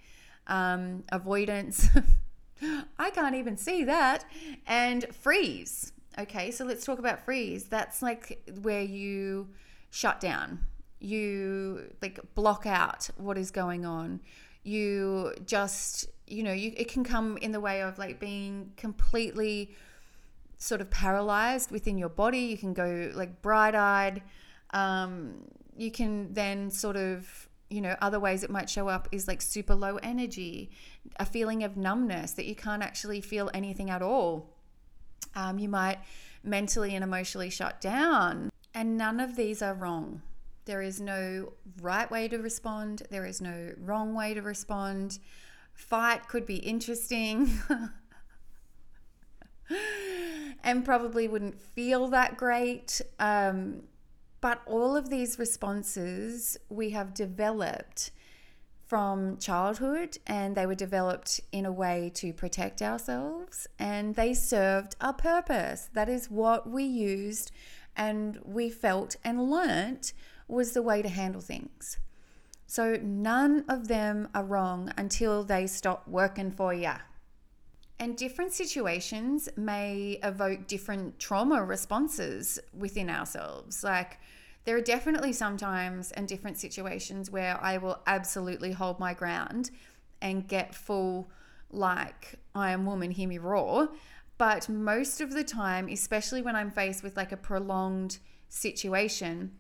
um, 0.49 1.05
avoidance. 1.11 1.89
I 2.99 3.11
can't 3.11 3.35
even 3.35 3.57
see 3.57 3.85
that. 3.85 4.25
And 4.67 5.07
freeze. 5.15 5.93
Okay, 6.19 6.51
so 6.51 6.65
let's 6.65 6.85
talk 6.85 6.99
about 6.99 7.25
freeze. 7.25 7.65
That's 7.65 8.03
like 8.03 8.49
where 8.63 8.83
you 8.83 9.49
shut 9.91 10.21
down. 10.21 10.61
You 10.99 11.93
like 12.03 12.19
block 12.35 12.67
out 12.67 13.09
what 13.17 13.39
is 13.39 13.51
going 13.51 13.87
on. 13.87 14.21
You 14.65 15.33
just, 15.47 16.09
you 16.27 16.43
know, 16.43 16.53
you 16.53 16.73
it 16.77 16.89
can 16.89 17.05
come 17.05 17.39
in 17.39 17.53
the 17.53 17.61
way 17.61 17.83
of 17.83 17.99
like 17.99 18.19
being 18.19 18.73
completely 18.77 19.77
sort 20.59 20.81
of 20.81 20.91
paralyzed 20.91 21.71
within 21.71 21.97
your 21.97 22.09
body. 22.09 22.41
You 22.41 22.59
can 22.59 22.75
go 22.75 23.13
like 23.15 23.41
bright-eyed. 23.41 24.23
Um, 24.71 25.45
you 25.77 25.93
can 25.93 26.33
then 26.35 26.71
sort 26.71 26.97
of 26.97 27.48
you 27.71 27.81
know, 27.81 27.97
other 28.01 28.19
ways 28.19 28.43
it 28.43 28.51
might 28.51 28.71
show 28.71 28.89
up 28.89 29.09
is 29.13 29.29
like 29.29 29.43
super 29.43 29.75
low 29.75 29.97
energy, 29.97 30.71
a 31.17 31.27
feeling 31.27 31.63
of 31.63 31.77
numbness 31.77 32.33
that 32.33 32.47
you 32.47 32.55
can't 32.55 32.83
actually 32.83 33.21
feel 33.21 33.51
anything 33.53 33.91
at 33.91 34.03
all. 34.03 34.55
Um, 35.35 35.59
you 35.59 35.69
might 35.69 35.99
mentally 36.43 36.95
and 36.95 37.05
emotionally 37.05 37.51
shut 37.51 37.81
down. 37.81 38.51
And 38.75 38.97
none 38.97 39.21
of 39.21 39.37
these 39.37 39.61
are 39.63 39.75
wrong. 39.75 40.23
There 40.65 40.83
is 40.83 41.01
no 41.01 41.53
right 41.81 42.11
way 42.11 42.29
to 42.29 42.39
respond, 42.39 43.03
there 43.11 43.25
is 43.25 43.41
no 43.41 43.73
wrong 43.79 44.15
way 44.15 44.35
to 44.35 44.43
respond. 44.43 45.19
Fight 45.73 46.29
could 46.29 46.45
be 46.45 46.57
interesting. 46.57 47.51
and 50.65 50.85
probably 50.85 51.29
wouldn't 51.29 51.61
feel 51.61 52.09
that 52.09 52.37
great. 52.37 53.01
Um, 53.19 53.83
but 54.41 54.63
all 54.67 54.97
of 54.97 55.11
these 55.11 55.39
responses 55.39 56.57
we 56.69 56.91
have 56.91 57.15
developed 57.15 58.11
from 58.87 59.37
childhood 59.37 60.17
and 60.27 60.57
they 60.57 60.65
were 60.65 60.75
developed 60.75 61.41
in 61.53 61.67
a 61.67 61.73
way 61.73 62.11
to 62.15 62.33
protect 62.33 62.81
ourselves 62.81 63.67
and 63.79 64.15
they 64.15 64.33
served 64.33 64.97
a 65.01 65.13
purpose. 65.13 65.91
That 65.93 66.09
is 66.09 66.31
what 66.31 66.69
we 66.71 66.85
used 66.85 67.53
and 67.95 68.39
we 68.45 68.71
felt 68.71 69.17
and 69.23 69.51
learnt 69.51 70.15
was 70.47 70.73
the 70.73 70.83
way 70.83 71.03
to 71.03 71.09
handle 71.09 71.43
things. 71.43 71.99
So 72.67 72.99
none 73.03 73.65
of 73.69 73.89
them 73.89 74.29
are 74.35 74.45
wrong 74.45 74.93
until 74.97 75.45
they 75.45 75.67
stop 75.67 76.09
working 76.09 76.51
for 76.51 76.73
you. 76.73 76.93
And 78.01 78.17
different 78.17 78.53
situations 78.53 79.49
may 79.57 80.19
evoke 80.23 80.67
different 80.69 81.19
trauma 81.19 81.65
responses 81.65 82.59
within 82.73 83.11
ourselves. 83.11 83.83
Like, 83.83 84.19
there 84.65 84.77
are 84.77 84.83
definitely 84.83 85.33
sometimes 85.33 86.13
and 86.13 86.29
different 86.29 86.59
situations 86.59 87.31
where 87.31 87.59
I 87.63 87.79
will 87.79 88.01
absolutely 88.07 88.73
hold 88.73 88.99
my 89.01 89.15
ground 89.15 89.71
and 90.21 90.47
get 90.47 90.75
full, 90.75 91.31
like, 91.71 92.35
I 92.55 92.73
am 92.73 92.85
woman, 92.85 93.11
hear 93.11 93.29
me 93.29 93.39
roar. 93.39 93.89
But 94.37 94.69
most 94.69 95.21
of 95.21 95.33
the 95.33 95.43
time, 95.43 95.89
especially 95.89 96.43
when 96.43 96.55
I'm 96.55 96.71
faced 96.71 97.03
with 97.03 97.17
like 97.17 97.33
a 97.33 97.37
prolonged 97.37 98.19
situation 98.49 99.53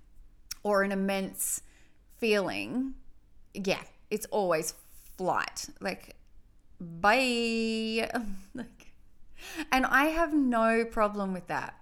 or 0.63 0.83
an 0.83 0.93
immense 0.93 1.63
feeling, 2.19 2.95
yeah, 3.55 3.83
it's 4.11 4.27
always 4.27 4.75
flight. 5.17 5.67
Like, 5.81 6.17
bye. 6.81 8.09
like, 8.55 8.93
and 9.73 9.87
I 9.87 10.07
have 10.07 10.33
no 10.33 10.85
problem 10.85 11.33
with 11.33 11.47
that. 11.49 11.75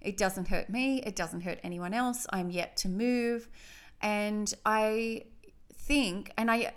It 0.00 0.16
doesn't 0.16 0.48
hurt 0.48 0.70
me, 0.70 1.02
it 1.02 1.14
doesn't 1.16 1.42
hurt 1.42 1.58
anyone 1.62 1.94
else. 1.94 2.26
I'm 2.30 2.50
yet 2.50 2.76
to 2.78 2.88
move. 2.88 3.48
And 4.00 4.52
I 4.64 5.24
think, 5.74 6.32
and 6.36 6.50
I, 6.50 6.72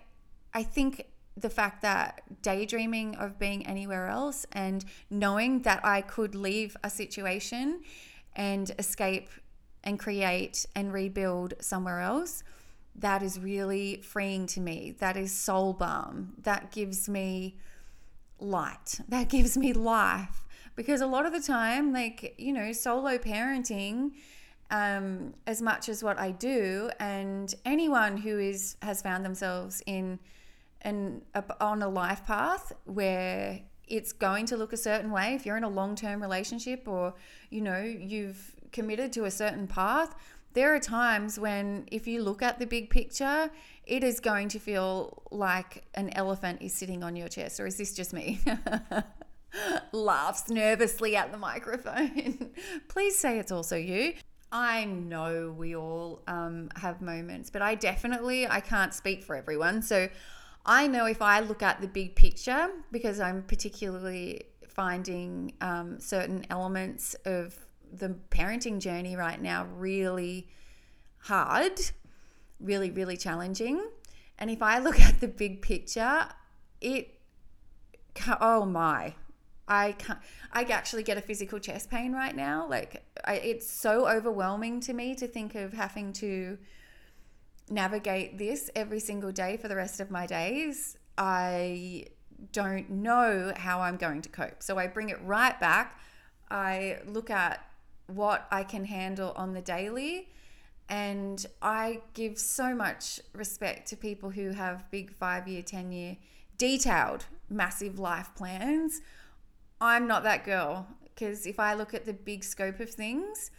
I 0.53 0.63
think 0.63 1.07
the 1.35 1.49
fact 1.49 1.81
that 1.81 2.21
daydreaming 2.41 3.15
of 3.15 3.39
being 3.39 3.65
anywhere 3.65 4.07
else 4.07 4.45
and 4.51 4.85
knowing 5.09 5.61
that 5.63 5.83
I 5.83 6.01
could 6.01 6.35
leave 6.35 6.77
a 6.83 6.89
situation 6.89 7.81
and 8.35 8.71
escape 8.77 9.29
and 9.83 9.97
create 9.97 10.65
and 10.75 10.93
rebuild 10.93 11.55
somewhere 11.59 12.01
else, 12.01 12.43
that 12.95 13.23
is 13.23 13.39
really 13.39 14.01
freeing 14.01 14.45
to 14.47 14.59
me. 14.59 14.95
That 14.99 15.17
is 15.17 15.31
soul 15.31 15.73
balm. 15.73 16.33
That 16.43 16.71
gives 16.71 17.09
me 17.09 17.57
light. 18.39 18.99
That 19.07 19.29
gives 19.29 19.57
me 19.57 19.73
life 19.73 20.42
because 20.75 21.01
a 21.01 21.07
lot 21.07 21.25
of 21.25 21.33
the 21.33 21.41
time 21.41 21.93
like 21.93 22.35
you 22.37 22.53
know 22.53 22.71
solo 22.71 23.17
parenting 23.17 24.11
um, 24.71 25.33
as 25.45 25.61
much 25.61 25.87
as 25.87 26.03
what 26.03 26.17
I 26.17 26.31
do 26.31 26.89
and 26.99 27.53
anyone 27.65 28.17
who 28.17 28.39
is 28.39 28.75
has 28.81 29.01
found 29.01 29.23
themselves 29.23 29.83
in 29.85 30.19
an 30.81 31.21
on 31.61 31.81
a 31.81 31.87
life 31.87 32.25
path 32.25 32.73
where 32.85 33.61
it's 33.87 34.13
going 34.13 34.45
to 34.47 34.57
look 34.57 34.73
a 34.73 34.77
certain 34.77 35.11
way 35.11 35.35
if 35.35 35.45
you're 35.45 35.57
in 35.57 35.63
a 35.63 35.69
long-term 35.69 36.21
relationship 36.21 36.87
or 36.87 37.13
you 37.49 37.61
know 37.61 37.81
you've 37.81 38.55
committed 38.71 39.13
to 39.13 39.25
a 39.25 39.31
certain 39.31 39.67
path 39.67 40.15
there 40.53 40.73
are 40.73 40.79
times 40.79 41.39
when 41.39 41.85
if 41.91 42.07
you 42.07 42.23
look 42.23 42.41
at 42.41 42.59
the 42.59 42.65
big 42.65 42.89
picture 42.89 43.51
it 43.85 44.03
is 44.03 44.19
going 44.19 44.47
to 44.47 44.59
feel 44.59 45.21
like 45.29 45.83
an 45.93 46.09
elephant 46.13 46.61
is 46.61 46.73
sitting 46.73 47.03
on 47.03 47.15
your 47.15 47.27
chest 47.27 47.59
or 47.59 47.67
is 47.67 47.77
this 47.77 47.93
just 47.93 48.13
me 48.13 48.39
laughs 49.91 50.49
nervously 50.49 51.15
at 51.15 51.31
the 51.31 51.37
microphone. 51.37 52.51
Please 52.87 53.17
say 53.17 53.39
it's 53.39 53.51
also 53.51 53.75
you. 53.75 54.13
I 54.51 54.85
know 54.85 55.53
we 55.57 55.75
all 55.75 56.21
um, 56.27 56.69
have 56.75 57.01
moments, 57.01 57.49
but 57.49 57.61
I 57.61 57.75
definitely 57.75 58.47
I 58.47 58.59
can't 58.59 58.93
speak 58.93 59.23
for 59.23 59.35
everyone. 59.35 59.81
So 59.81 60.09
I 60.65 60.87
know 60.87 61.05
if 61.05 61.21
I 61.21 61.39
look 61.39 61.63
at 61.63 61.81
the 61.81 61.87
big 61.87 62.15
picture 62.15 62.69
because 62.91 63.19
I'm 63.19 63.43
particularly 63.43 64.43
finding 64.67 65.53
um, 65.61 65.99
certain 65.99 66.45
elements 66.49 67.15
of 67.25 67.57
the 67.91 68.15
parenting 68.29 68.79
journey 68.79 69.15
right 69.15 69.41
now 69.41 69.67
really 69.75 70.47
hard, 71.17 71.79
really 72.59 72.91
really 72.91 73.17
challenging. 73.17 73.83
And 74.37 74.51
if 74.51 74.61
I 74.61 74.79
look 74.79 74.99
at 74.99 75.19
the 75.19 75.27
big 75.27 75.61
picture, 75.61 76.27
it 76.79 77.19
oh 78.39 78.65
my, 78.65 79.15
I 79.67 79.93
can't. 79.93 80.19
I 80.51 80.63
actually 80.63 81.03
get 81.03 81.17
a 81.17 81.21
physical 81.21 81.59
chest 81.59 81.89
pain 81.89 82.13
right 82.13 82.35
now. 82.35 82.67
Like 82.69 83.03
I, 83.23 83.35
it's 83.35 83.69
so 83.69 84.07
overwhelming 84.07 84.81
to 84.81 84.93
me 84.93 85.15
to 85.15 85.27
think 85.27 85.55
of 85.55 85.73
having 85.73 86.13
to 86.13 86.57
navigate 87.69 88.37
this 88.37 88.69
every 88.75 88.99
single 88.99 89.31
day 89.31 89.57
for 89.57 89.67
the 89.67 89.75
rest 89.75 89.99
of 89.99 90.11
my 90.11 90.25
days. 90.25 90.97
I 91.17 92.05
don't 92.51 92.89
know 92.89 93.53
how 93.55 93.79
I'm 93.79 93.97
going 93.97 94.21
to 94.23 94.29
cope. 94.29 94.61
So 94.61 94.77
I 94.77 94.87
bring 94.87 95.09
it 95.09 95.21
right 95.23 95.57
back. 95.59 95.99
I 96.51 96.99
look 97.05 97.29
at 97.29 97.65
what 98.07 98.47
I 98.51 98.63
can 98.63 98.85
handle 98.85 99.31
on 99.35 99.53
the 99.53 99.61
daily. 99.61 100.29
And 100.89 101.45
I 101.61 102.01
give 102.13 102.37
so 102.37 102.75
much 102.75 103.21
respect 103.33 103.87
to 103.89 103.97
people 103.97 104.31
who 104.31 104.49
have 104.51 104.89
big 104.91 105.13
five 105.15 105.47
year, 105.47 105.61
10 105.61 105.91
year, 105.91 106.17
detailed, 106.57 107.25
massive 107.49 107.97
life 107.99 108.29
plans. 108.35 109.01
I'm 109.81 110.07
not 110.07 110.23
that 110.23 110.45
girl 110.45 110.87
because 111.03 111.45
if 111.45 111.59
I 111.59 111.73
look 111.73 111.93
at 111.93 112.05
the 112.05 112.13
big 112.13 112.43
scope 112.43 112.79
of 112.79 112.89
things, 112.89 113.51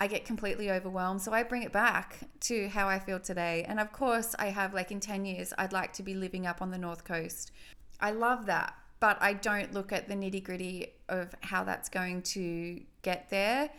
I 0.00 0.06
get 0.06 0.24
completely 0.24 0.70
overwhelmed. 0.70 1.20
So 1.20 1.32
I 1.32 1.42
bring 1.42 1.62
it 1.62 1.72
back 1.72 2.18
to 2.40 2.68
how 2.68 2.88
I 2.88 2.98
feel 2.98 3.20
today. 3.20 3.64
And 3.68 3.78
of 3.78 3.92
course, 3.92 4.34
I 4.38 4.46
have 4.46 4.72
like 4.72 4.90
in 4.90 4.98
10 4.98 5.24
years, 5.24 5.52
I'd 5.58 5.72
like 5.72 5.92
to 5.94 6.02
be 6.02 6.14
living 6.14 6.46
up 6.46 6.62
on 6.62 6.70
the 6.70 6.78
North 6.78 7.04
Coast. 7.04 7.52
I 8.00 8.12
love 8.12 8.46
that. 8.46 8.74
But 8.98 9.16
I 9.20 9.32
don't 9.32 9.72
look 9.72 9.92
at 9.92 10.08
the 10.08 10.14
nitty 10.14 10.44
gritty 10.44 10.88
of 11.08 11.34
how 11.40 11.64
that's 11.64 11.88
going 11.88 12.20
to 12.22 12.80
get 13.02 13.30
there 13.30 13.70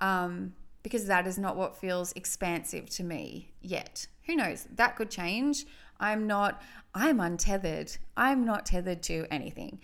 um, 0.00 0.54
because 0.84 1.06
that 1.06 1.26
is 1.26 1.36
not 1.36 1.56
what 1.56 1.76
feels 1.76 2.12
expansive 2.12 2.88
to 2.90 3.02
me 3.02 3.50
yet. 3.60 4.06
Who 4.26 4.36
knows? 4.36 4.68
That 4.76 4.94
could 4.94 5.10
change. 5.10 5.66
I'm 5.98 6.28
not, 6.28 6.62
I'm 6.94 7.18
untethered. 7.18 7.96
I'm 8.16 8.44
not 8.44 8.66
tethered 8.66 9.02
to 9.04 9.26
anything. 9.32 9.80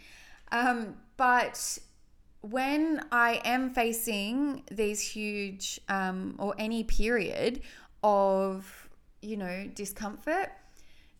Um, 0.52 0.96
but 1.16 1.78
when 2.40 3.04
I 3.10 3.40
am 3.44 3.70
facing 3.70 4.64
these 4.70 5.00
huge 5.00 5.80
um, 5.88 6.36
or 6.38 6.54
any 6.58 6.84
period 6.84 7.62
of, 8.02 8.88
you 9.22 9.36
know, 9.36 9.70
discomfort, 9.74 10.50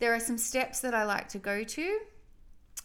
there 0.00 0.14
are 0.14 0.20
some 0.20 0.36
steps 0.36 0.80
that 0.80 0.94
I 0.94 1.04
like 1.04 1.28
to 1.30 1.38
go 1.38 1.64
to. 1.64 1.98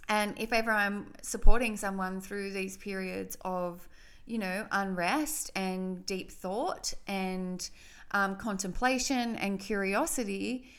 And 0.07 0.39
if 0.39 0.53
ever 0.53 0.71
I'm 0.71 1.13
supporting 1.21 1.75
someone 1.75 2.21
through 2.21 2.51
these 2.51 2.77
periods 2.77 3.37
of, 3.41 3.87
you 4.25 4.37
know, 4.37 4.65
unrest 4.71 5.51
and 5.55 6.05
deep 6.05 6.31
thought 6.31 6.93
and 7.07 7.69
um, 8.11 8.37
contemplation 8.37 9.35
and 9.35 9.59
curiosity, 9.59 10.69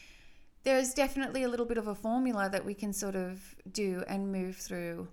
there's 0.64 0.94
definitely 0.94 1.42
a 1.42 1.48
little 1.48 1.66
bit 1.66 1.78
of 1.78 1.88
a 1.88 1.94
formula 1.94 2.48
that 2.50 2.64
we 2.64 2.74
can 2.74 2.92
sort 2.92 3.16
of 3.16 3.54
do 3.70 4.02
and 4.08 4.32
move 4.32 4.56
through 4.56 5.08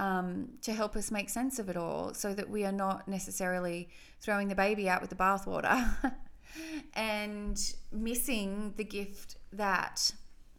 um, 0.00 0.48
to 0.62 0.72
help 0.72 0.96
us 0.96 1.10
make 1.10 1.28
sense 1.28 1.58
of 1.58 1.68
it 1.68 1.76
all 1.76 2.14
so 2.14 2.32
that 2.32 2.48
we 2.48 2.64
are 2.64 2.72
not 2.72 3.06
necessarily 3.06 3.86
throwing 4.18 4.48
the 4.48 4.54
baby 4.54 4.88
out 4.88 5.02
with 5.02 5.10
the 5.10 5.16
bathwater 5.16 5.94
and 6.94 7.74
missing 7.92 8.72
the 8.78 8.84
gift 8.84 9.36
that 9.52 10.10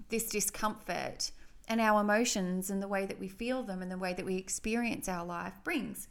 this 0.10 0.30
discomfort 0.30 1.32
and 1.68 1.82
our 1.82 2.02
emotions 2.02 2.70
and 2.70 2.84
the 2.84 2.88
way 2.88 3.08
that 3.08 3.20
we 3.20 3.28
feel 3.28 3.64
them 3.64 3.82
and 3.82 3.92
the 3.92 3.98
way 3.98 4.14
that 4.14 4.26
we 4.26 4.36
experience 4.38 5.10
our 5.10 5.26
life 5.26 5.54
brings. 5.64 6.08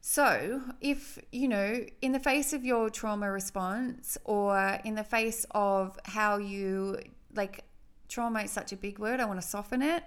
So, 0.00 0.62
if 0.80 1.18
you 1.32 1.48
know, 1.48 1.84
in 2.02 2.12
the 2.12 2.20
face 2.20 2.52
of 2.52 2.64
your 2.64 2.88
trauma 2.88 3.32
response 3.32 4.16
or 4.24 4.78
in 4.84 4.94
the 4.94 5.02
face 5.02 5.44
of 5.50 5.98
how 6.04 6.36
you 6.36 7.00
like 7.34 7.64
trauma 8.08 8.42
is 8.42 8.52
such 8.52 8.70
a 8.70 8.76
big 8.76 9.00
word, 9.00 9.18
I 9.18 9.24
want 9.24 9.40
to 9.40 9.46
soften 9.46 9.82
it 9.82 10.04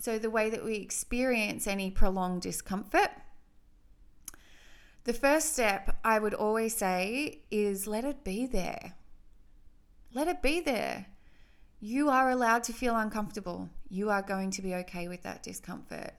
so, 0.00 0.18
the 0.18 0.30
way 0.30 0.48
that 0.50 0.64
we 0.64 0.76
experience 0.76 1.66
any 1.66 1.90
prolonged 1.90 2.42
discomfort. 2.42 3.10
The 5.04 5.12
first 5.12 5.52
step 5.52 5.96
I 6.04 6.18
would 6.18 6.34
always 6.34 6.76
say 6.76 7.40
is 7.50 7.86
let 7.86 8.04
it 8.04 8.22
be 8.22 8.46
there. 8.46 8.92
Let 10.14 10.28
it 10.28 10.40
be 10.40 10.60
there. 10.60 11.06
You 11.80 12.10
are 12.10 12.30
allowed 12.30 12.64
to 12.64 12.72
feel 12.72 12.96
uncomfortable. 12.96 13.70
You 13.88 14.10
are 14.10 14.22
going 14.22 14.50
to 14.52 14.62
be 14.62 14.74
okay 14.74 15.08
with 15.08 15.22
that 15.22 15.42
discomfort. 15.42 16.12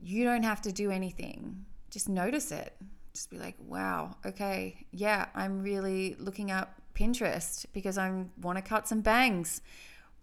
You 0.00 0.24
don't 0.24 0.42
have 0.42 0.62
to 0.62 0.72
do 0.72 0.90
anything. 0.90 1.66
Just 1.90 2.08
notice 2.08 2.50
it. 2.50 2.74
Just 3.12 3.30
be 3.30 3.38
like, 3.38 3.56
wow, 3.58 4.16
okay, 4.24 4.86
yeah, 4.92 5.26
I'm 5.34 5.62
really 5.62 6.16
looking 6.18 6.50
up 6.50 6.80
Pinterest 6.94 7.66
because 7.72 7.98
I 7.98 8.24
want 8.40 8.56
to 8.56 8.62
cut 8.62 8.88
some 8.88 9.00
bangs. 9.00 9.62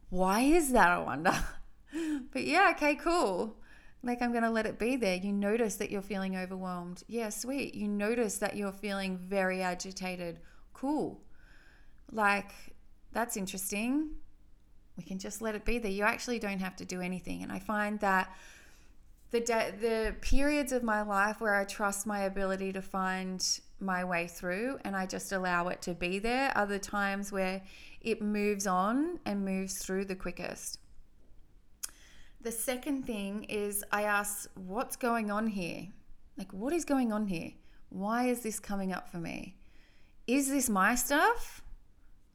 Why 0.09 0.41
is 0.41 0.71
that, 0.71 0.89
I 0.89 0.97
wonder? 0.99 1.33
but 2.31 2.43
yeah, 2.43 2.71
okay, 2.75 2.95
cool. 2.95 3.57
Like 4.03 4.21
I'm 4.21 4.31
going 4.31 4.43
to 4.43 4.49
let 4.49 4.65
it 4.65 4.79
be 4.79 4.95
there. 4.95 5.15
You 5.15 5.33
notice 5.33 5.75
that 5.75 5.89
you're 5.89 6.01
feeling 6.01 6.35
overwhelmed. 6.37 7.03
Yeah, 7.07 7.29
sweet. 7.29 7.75
You 7.75 7.87
notice 7.87 8.37
that 8.37 8.55
you're 8.55 8.71
feeling 8.71 9.17
very 9.17 9.61
agitated. 9.61 10.39
Cool. 10.73 11.21
Like 12.11 12.51
that's 13.11 13.37
interesting. 13.37 14.11
We 14.95 15.03
can 15.03 15.19
just 15.19 15.41
let 15.41 15.55
it 15.55 15.65
be 15.65 15.77
there. 15.77 15.91
You 15.91 16.03
actually 16.03 16.39
don't 16.39 16.59
have 16.59 16.75
to 16.77 16.85
do 16.85 17.01
anything. 17.01 17.43
And 17.43 17.51
I 17.51 17.59
find 17.59 17.99
that 17.99 18.35
the 19.31 19.39
de- 19.41 19.73
the 19.79 20.15
periods 20.21 20.71
of 20.71 20.83
my 20.83 21.01
life 21.01 21.41
where 21.41 21.55
I 21.55 21.65
trust 21.65 22.07
my 22.07 22.21
ability 22.21 22.71
to 22.73 22.81
find 22.81 23.45
my 23.79 24.03
way 24.03 24.27
through 24.27 24.79
and 24.83 24.95
I 24.95 25.05
just 25.05 25.31
allow 25.31 25.67
it 25.67 25.81
to 25.83 25.93
be 25.93 26.17
there 26.17 26.51
are 26.57 26.65
the 26.65 26.79
times 26.79 27.31
where 27.31 27.61
it 28.01 28.21
moves 28.21 28.65
on 28.65 29.19
and 29.25 29.43
moves 29.43 29.77
through 29.77 30.05
the 30.05 30.15
quickest. 30.15 30.79
The 32.47 32.53
second 32.53 33.05
thing 33.05 33.43
is 33.49 33.83
I 33.91 34.03
ask, 34.03 34.49
what's 34.55 34.95
going 34.95 35.29
on 35.29 35.47
here? 35.47 35.87
Like, 36.37 36.53
what 36.53 36.71
is 36.71 36.85
going 36.85 37.11
on 37.11 37.27
here? 37.27 37.51
Why 37.89 38.27
is 38.27 38.39
this 38.39 38.57
coming 38.57 38.93
up 38.93 39.09
for 39.09 39.17
me? 39.17 39.57
Is 40.27 40.47
this 40.47 40.69
my 40.69 40.95
stuff? 40.95 41.61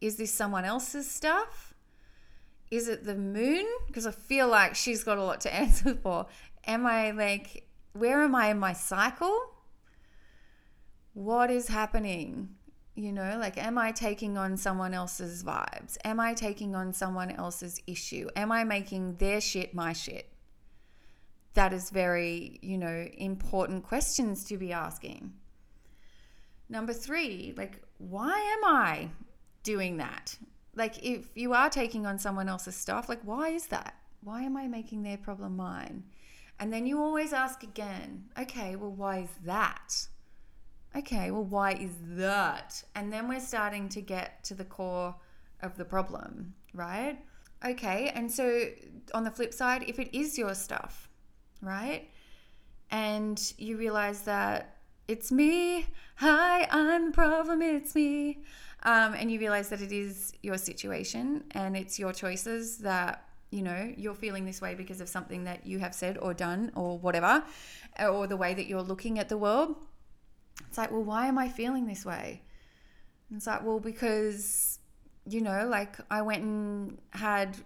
Is 0.03 0.17
this 0.17 0.31
someone 0.31 0.67
else's 0.67 1.11
stuff? 1.11 1.73
Is 2.71 2.89
it 2.89 3.05
the 3.05 3.15
moon? 3.15 3.65
Because 3.87 4.07
I 4.07 4.11
feel 4.11 4.49
like 4.49 4.75
she's 4.75 5.03
got 5.03 5.17
a 5.17 5.25
lot 5.25 5.41
to 5.41 5.55
answer 5.63 5.95
for. 5.95 6.27
Am 6.67 6.85
I 6.85 7.13
like, 7.13 7.67
where 7.95 8.23
am 8.23 8.35
I 8.35 8.49
in 8.49 8.59
my 8.59 8.75
cycle? 8.75 9.41
What 11.15 11.51
is 11.51 11.69
happening? 11.69 12.51
You 12.95 13.11
know, 13.11 13.39
like, 13.39 13.57
am 13.57 13.79
I 13.79 13.91
taking 13.91 14.37
on 14.37 14.59
someone 14.59 14.93
else's 14.93 15.43
vibes? 15.43 15.97
Am 16.05 16.21
I 16.21 16.35
taking 16.35 16.75
on 16.75 16.93
someone 16.93 17.31
else's 17.31 17.81
issue? 17.87 18.29
Am 18.37 18.53
I 18.53 18.65
making 18.65 19.17
their 19.17 19.41
shit 19.41 19.75
my 19.75 19.95
shit? 19.95 20.31
That 21.55 21.73
is 21.73 21.89
very, 21.91 22.59
you 22.63 22.77
know, 22.77 23.09
important 23.17 23.85
questions 23.85 24.45
to 24.45 24.59
be 24.59 24.73
asking. 24.73 25.33
Number 26.69 26.93
three, 26.93 27.55
like, 27.57 27.83
why 27.97 28.39
am 28.59 28.65
I 28.65 29.09
doing 29.63 29.97
that? 29.99 30.37
Like, 30.75 31.03
if 31.03 31.31
you 31.35 31.55
are 31.55 31.71
taking 31.71 32.07
on 32.07 32.19
someone 32.19 32.49
else's 32.49 32.77
stuff, 32.77 33.09
like, 33.09 33.21
why 33.23 33.49
is 33.49 33.67
that? 33.69 33.95
Why 34.23 34.43
am 34.43 34.57
I 34.57 34.69
making 34.69 35.03
their 35.03 35.19
problem 35.19 35.57
mine? 35.57 36.05
And 36.61 36.73
then 36.73 36.87
you 36.87 37.01
always 37.01 37.33
ask 37.33 37.63
again, 37.63 38.27
okay, 38.39 38.77
well, 38.77 38.93
why 38.93 39.19
is 39.21 39.31
that? 39.45 40.09
Okay, 40.97 41.31
well, 41.31 41.45
why 41.45 41.73
is 41.73 41.93
that? 42.17 42.83
And 42.95 43.13
then 43.13 43.29
we're 43.29 43.41
starting 43.41 43.89
to 43.91 44.01
get 44.01 44.45
to 44.45 44.55
the 44.55 44.65
core 44.65 45.15
of 45.63 45.77
the 45.77 45.85
problem, 45.85 46.55
right? 46.75 47.19
Okay, 47.65 48.11
and 48.15 48.31
so 48.31 48.67
on 49.15 49.25
the 49.25 49.31
flip 49.31 49.55
side, 49.55 49.85
if 49.87 49.99
it 49.99 50.17
is 50.17 50.37
your 50.37 50.55
stuff, 50.55 51.09
right? 51.61 52.09
And 52.91 53.41
you 53.57 53.77
realize 53.77 54.23
that 54.23 54.79
it's 55.09 55.33
me, 55.33 55.87
hi, 56.17 56.67
I'm 56.71 57.07
the 57.07 57.13
problem, 57.13 57.63
it's 57.63 57.95
me. 57.95 58.43
Um, 58.85 59.15
and 59.15 59.31
you 59.31 59.39
realize 59.39 59.69
that 59.69 59.81
it 59.81 59.93
is 59.93 60.33
your 60.43 60.59
situation 60.59 61.45
and 61.53 61.77
it's 61.77 61.99
your 61.99 62.13
choices 62.13 62.79
that 62.79 63.29
you 63.51 63.63
know 63.63 63.93
you're 63.97 64.15
feeling 64.15 64.45
this 64.45 64.61
way 64.61 64.75
because 64.75 65.01
of 65.01 65.09
something 65.09 65.45
that 65.45 65.67
you 65.67 65.79
have 65.79 65.95
said 65.95 66.19
or 66.19 66.35
done 66.35 66.73
or 66.75 66.99
whatever 66.99 67.45
or 68.01 68.27
the 68.27 68.37
way 68.37 68.55
that 68.55 68.67
you're 68.67 68.83
looking 68.83 69.19
at 69.19 69.29
the 69.29 69.37
world 69.37 69.77
it's 70.73 70.79
like, 70.79 70.91
well, 70.91 71.05
why 71.05 71.27
am 71.27 71.37
I 71.37 71.51
feeling 71.51 71.87
this 71.87 72.03
way? 72.03 72.41
And 73.29 73.37
it's 73.37 73.47
like, 73.47 73.63
well, 73.63 73.79
because, 73.79 74.79
you 75.29 75.43
know, 75.43 75.69
like 75.69 75.97
I 76.11 76.23
went 76.23 76.45
and 76.45 76.97
had 77.11 77.59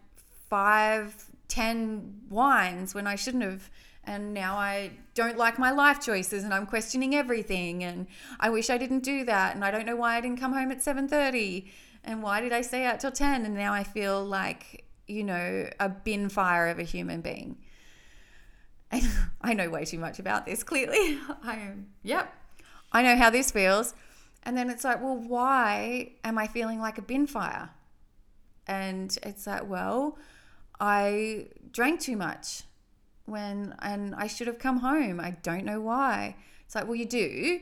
five, 0.51 1.15
ten 1.47 2.23
wines 2.29 2.97
when 2.97 3.07
I 3.07 3.15
shouldn't 3.15 3.45
have. 3.45 3.71
And 4.03 4.35
now 4.35 4.57
I 4.57 4.91
don't 5.15 5.39
like 5.39 5.57
my 5.57 5.71
life 5.71 6.01
choices 6.01 6.43
and 6.43 6.53
I'm 6.53 6.67
questioning 6.67 7.15
everything. 7.15 7.85
And 7.85 8.09
I 8.41 8.51
wish 8.51 8.71
I 8.71 8.77
didn't 8.77 9.05
do 9.05 9.25
that. 9.25 9.55
And 9.55 9.65
I 9.65 9.71
don't 9.71 9.87
know 9.87 9.95
why 9.95 10.17
I 10.17 10.21
didn't 10.21 10.41
come 10.41 10.53
home 10.53 10.73
at 10.73 10.79
7.30. 10.79 11.69
And 12.03 12.25
why 12.25 12.41
did 12.41 12.53
I 12.53 12.63
stay 12.63 12.87
out 12.87 12.99
till 12.99 13.13
10? 13.13 13.45
And 13.45 13.55
now 13.55 13.73
I 13.73 13.85
feel 13.85 14.25
like, 14.25 14.85
you 15.07 15.23
know, 15.23 15.71
a 15.79 15.89
bin 15.89 16.29
fire 16.29 16.67
of 16.67 16.81
a 16.81 16.83
human 16.83 17.21
being. 17.21 17.59
And 18.91 19.05
I 19.41 19.55
know 19.55 19.71
way 19.71 19.85
too 19.85 20.01
much 20.01 20.19
about 20.19 20.45
this, 20.45 20.65
clearly. 20.65 21.21
I 21.45 21.55
am, 21.55 21.87
yep, 22.03 22.33
I 22.97 23.03
know 23.03 23.17
how 23.23 23.31
this 23.31 23.51
feels. 23.51 23.95
And 24.45 24.57
then 24.57 24.71
it's 24.71 24.85
like, 24.85 25.03
well, 25.03 25.17
why 25.17 26.13
am 26.25 26.39
I 26.39 26.47
feeling 26.47 26.81
like 26.81 26.99
a 26.99 27.03
bin 27.03 27.27
fire? 27.27 27.69
And 28.67 29.17
it's 29.23 29.47
like, 29.47 29.69
well, 29.69 30.19
I 30.81 31.49
drank 31.73 32.01
too 32.01 32.17
much. 32.17 32.63
when 33.27 33.75
and 33.83 34.15
I 34.15 34.27
should 34.29 34.47
have 34.47 34.59
come 34.59 34.79
home. 34.79 35.21
I 35.21 35.31
don't 35.43 35.65
know 35.65 35.81
why. 35.81 36.37
It's 36.65 36.75
like, 36.75 36.87
well, 36.87 36.95
you 36.95 37.05
do. 37.05 37.61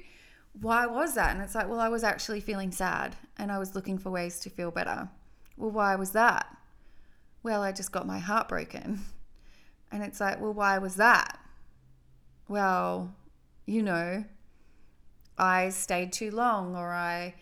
Why 0.60 0.86
was 0.86 1.14
that? 1.14 1.34
And 1.34 1.42
it's 1.42 1.54
like, 1.54 1.68
well, 1.68 1.80
I 1.80 1.88
was 1.88 2.04
actually 2.04 2.40
feeling 2.40 2.70
sad 2.70 3.16
and 3.38 3.50
I 3.50 3.58
was 3.58 3.74
looking 3.74 3.98
for 3.98 4.10
ways 4.10 4.38
to 4.40 4.50
feel 4.50 4.70
better. 4.70 5.08
Well, 5.56 5.70
why 5.70 5.96
was 5.96 6.10
that? 6.12 6.46
Well, 7.42 7.62
I 7.62 7.72
just 7.72 7.92
got 7.92 8.06
my 8.06 8.18
heart 8.18 8.48
broken. 8.48 9.00
And 9.90 10.02
it's 10.02 10.20
like, 10.20 10.40
well, 10.40 10.52
why 10.52 10.78
was 10.78 10.96
that? 10.96 11.38
Well, 12.48 13.14
you 13.66 13.82
know, 13.82 14.24
I 15.38 15.70
stayed 15.70 16.12
too 16.12 16.30
long 16.30 16.76
or 16.76 16.92
I, 16.92 17.34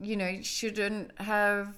you 0.00 0.16
know, 0.16 0.40
shouldn't 0.42 1.18
have 1.20 1.74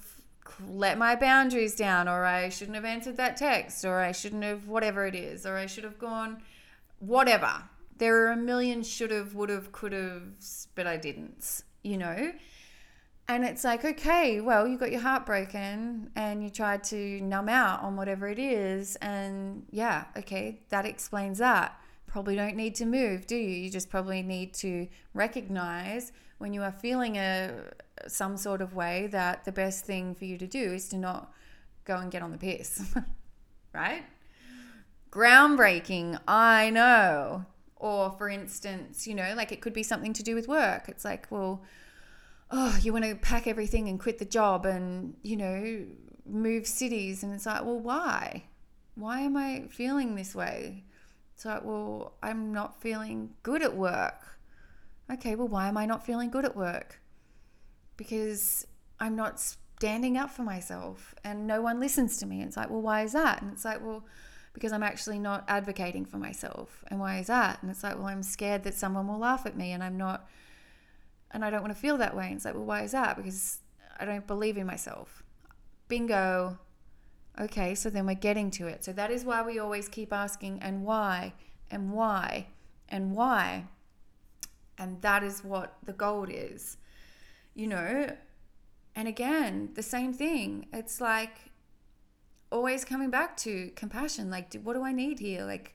let 0.68 0.98
my 0.98 1.16
boundaries 1.16 1.74
down 1.74 2.08
or 2.08 2.24
I 2.24 2.48
shouldn't 2.48 2.74
have 2.74 2.84
answered 2.84 3.16
that 3.16 3.36
text 3.36 3.84
or 3.84 4.00
I 4.00 4.12
shouldn't 4.12 4.44
have 4.44 4.68
whatever 4.68 5.06
it 5.06 5.14
is 5.14 5.46
or 5.46 5.56
I 5.56 5.66
should 5.66 5.84
have 5.84 5.98
gone 5.98 6.42
whatever. 6.98 7.62
There 7.96 8.26
are 8.26 8.32
a 8.32 8.36
million 8.36 8.82
should 8.82 9.10
have, 9.10 9.34
would 9.34 9.50
have, 9.50 9.72
could 9.72 9.92
have, 9.92 10.22
but 10.74 10.86
I 10.86 10.96
didn't, 10.96 11.62
you 11.82 11.96
know? 11.96 12.32
And 13.26 13.44
it's 13.44 13.64
like, 13.64 13.84
okay, 13.84 14.40
well, 14.40 14.68
you 14.68 14.76
got 14.76 14.90
your 14.90 15.00
heart 15.00 15.24
broken 15.24 16.10
and 16.14 16.42
you 16.42 16.50
tried 16.50 16.84
to 16.84 17.20
numb 17.22 17.48
out 17.48 17.82
on 17.82 17.96
whatever 17.96 18.28
it 18.28 18.38
is. 18.38 18.96
And 18.96 19.64
yeah, 19.70 20.04
okay, 20.16 20.60
that 20.68 20.84
explains 20.84 21.38
that. 21.38 21.78
Probably 22.14 22.36
don't 22.36 22.54
need 22.54 22.76
to 22.76 22.86
move, 22.86 23.26
do 23.26 23.34
you? 23.34 23.64
You 23.64 23.68
just 23.68 23.90
probably 23.90 24.22
need 24.22 24.54
to 24.54 24.86
recognize 25.14 26.12
when 26.38 26.54
you 26.54 26.62
are 26.62 26.70
feeling 26.70 27.16
a 27.16 27.52
some 28.06 28.36
sort 28.36 28.62
of 28.62 28.72
way 28.72 29.08
that 29.08 29.44
the 29.44 29.50
best 29.50 29.84
thing 29.84 30.14
for 30.14 30.24
you 30.24 30.38
to 30.38 30.46
do 30.46 30.62
is 30.74 30.88
to 30.90 30.96
not 30.96 31.32
go 31.84 31.96
and 31.96 32.12
get 32.12 32.22
on 32.22 32.30
the 32.30 32.38
piss. 32.38 32.94
right? 33.72 34.04
Groundbreaking, 35.10 36.20
I 36.28 36.70
know. 36.70 37.46
Or 37.74 38.12
for 38.12 38.28
instance, 38.28 39.08
you 39.08 39.16
know, 39.16 39.34
like 39.36 39.50
it 39.50 39.60
could 39.60 39.74
be 39.74 39.82
something 39.82 40.12
to 40.12 40.22
do 40.22 40.36
with 40.36 40.46
work. 40.46 40.88
It's 40.88 41.04
like, 41.04 41.26
well, 41.30 41.64
oh, 42.52 42.78
you 42.80 42.92
want 42.92 43.06
to 43.06 43.16
pack 43.16 43.48
everything 43.48 43.88
and 43.88 43.98
quit 43.98 44.20
the 44.20 44.24
job 44.24 44.66
and, 44.66 45.16
you 45.24 45.36
know, 45.36 45.84
move 46.24 46.68
cities. 46.68 47.24
And 47.24 47.34
it's 47.34 47.44
like, 47.44 47.64
well, 47.64 47.80
why? 47.80 48.44
Why 48.94 49.22
am 49.22 49.36
I 49.36 49.64
feeling 49.68 50.14
this 50.14 50.32
way? 50.32 50.84
It's 51.34 51.44
like, 51.44 51.64
well, 51.64 52.14
I'm 52.22 52.52
not 52.52 52.80
feeling 52.80 53.34
good 53.42 53.62
at 53.62 53.76
work. 53.76 54.38
Okay, 55.12 55.34
well, 55.34 55.48
why 55.48 55.68
am 55.68 55.76
I 55.76 55.86
not 55.86 56.06
feeling 56.06 56.30
good 56.30 56.44
at 56.44 56.56
work? 56.56 57.00
Because 57.96 58.66
I'm 59.00 59.16
not 59.16 59.40
standing 59.40 60.16
up 60.16 60.30
for 60.30 60.42
myself 60.42 61.14
and 61.24 61.46
no 61.46 61.60
one 61.60 61.80
listens 61.80 62.18
to 62.18 62.26
me. 62.26 62.42
It's 62.42 62.56
like, 62.56 62.70
well, 62.70 62.80
why 62.80 63.02
is 63.02 63.12
that? 63.12 63.42
And 63.42 63.52
it's 63.52 63.64
like, 63.64 63.84
well, 63.84 64.04
because 64.52 64.72
I'm 64.72 64.84
actually 64.84 65.18
not 65.18 65.44
advocating 65.48 66.04
for 66.04 66.16
myself. 66.16 66.84
And 66.88 67.00
why 67.00 67.18
is 67.18 67.26
that? 67.26 67.60
And 67.60 67.70
it's 67.70 67.82
like, 67.82 67.96
well, 67.96 68.06
I'm 68.06 68.22
scared 68.22 68.62
that 68.64 68.74
someone 68.74 69.08
will 69.08 69.18
laugh 69.18 69.44
at 69.44 69.56
me 69.56 69.72
and 69.72 69.82
I'm 69.82 69.96
not 69.96 70.28
and 71.32 71.44
I 71.44 71.50
don't 71.50 71.62
want 71.62 71.74
to 71.74 71.78
feel 71.80 71.98
that 71.98 72.16
way. 72.16 72.26
And 72.26 72.36
it's 72.36 72.44
like, 72.44 72.54
well, 72.54 72.64
why 72.64 72.82
is 72.82 72.92
that? 72.92 73.16
Because 73.16 73.58
I 73.98 74.04
don't 74.04 74.26
believe 74.26 74.56
in 74.56 74.66
myself. 74.66 75.24
Bingo. 75.88 76.58
Okay, 77.40 77.74
so 77.74 77.90
then 77.90 78.06
we're 78.06 78.14
getting 78.14 78.50
to 78.52 78.68
it. 78.68 78.84
So 78.84 78.92
that 78.92 79.10
is 79.10 79.24
why 79.24 79.42
we 79.42 79.58
always 79.58 79.88
keep 79.88 80.12
asking, 80.12 80.60
and 80.62 80.84
why, 80.84 81.34
and 81.70 81.92
why, 81.92 82.46
and 82.88 83.12
why. 83.12 83.66
And 84.78 85.02
that 85.02 85.24
is 85.24 85.42
what 85.42 85.76
the 85.84 85.92
gold 85.92 86.28
is, 86.30 86.76
you 87.54 87.66
know. 87.66 88.14
And 88.94 89.08
again, 89.08 89.70
the 89.74 89.82
same 89.82 90.12
thing. 90.12 90.66
It's 90.72 91.00
like 91.00 91.50
always 92.52 92.84
coming 92.84 93.10
back 93.10 93.36
to 93.38 93.70
compassion. 93.74 94.30
Like, 94.30 94.54
what 94.62 94.74
do 94.74 94.84
I 94.84 94.92
need 94.92 95.18
here? 95.18 95.44
Like, 95.44 95.74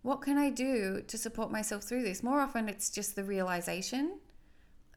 what 0.00 0.22
can 0.22 0.38
I 0.38 0.48
do 0.48 1.02
to 1.06 1.18
support 1.18 1.50
myself 1.50 1.84
through 1.84 2.04
this? 2.04 2.22
More 2.22 2.40
often, 2.40 2.70
it's 2.70 2.88
just 2.88 3.16
the 3.16 3.24
realization 3.24 4.18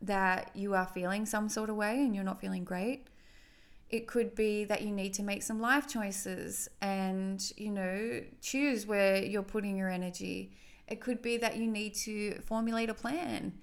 that 0.02 0.52
you 0.54 0.74
are 0.74 0.88
feeling 0.88 1.26
some 1.26 1.50
sort 1.50 1.70
of 1.70 1.76
way 1.76 1.96
and 2.00 2.16
you're 2.16 2.24
not 2.24 2.40
feeling 2.40 2.64
great. 2.64 3.08
It 3.94 4.08
could 4.08 4.34
be 4.34 4.64
that 4.64 4.82
you 4.82 4.92
need 4.92 5.14
to 5.14 5.24
make 5.24 5.44
some 5.44 5.62
life 5.62 5.88
choices 5.88 6.68
and, 6.82 7.40
you 7.56 7.70
know, 7.70 8.24
choose 8.42 8.88
where 8.88 9.24
you're 9.24 9.44
putting 9.44 9.78
your 9.78 9.88
energy. 9.88 10.52
It 10.88 11.00
could 11.00 11.22
be 11.22 11.38
that 11.38 11.58
you 11.58 11.68
need 11.68 11.94
to 12.08 12.42
formulate 12.42 12.90
a 12.90 12.96
plan 12.96 13.54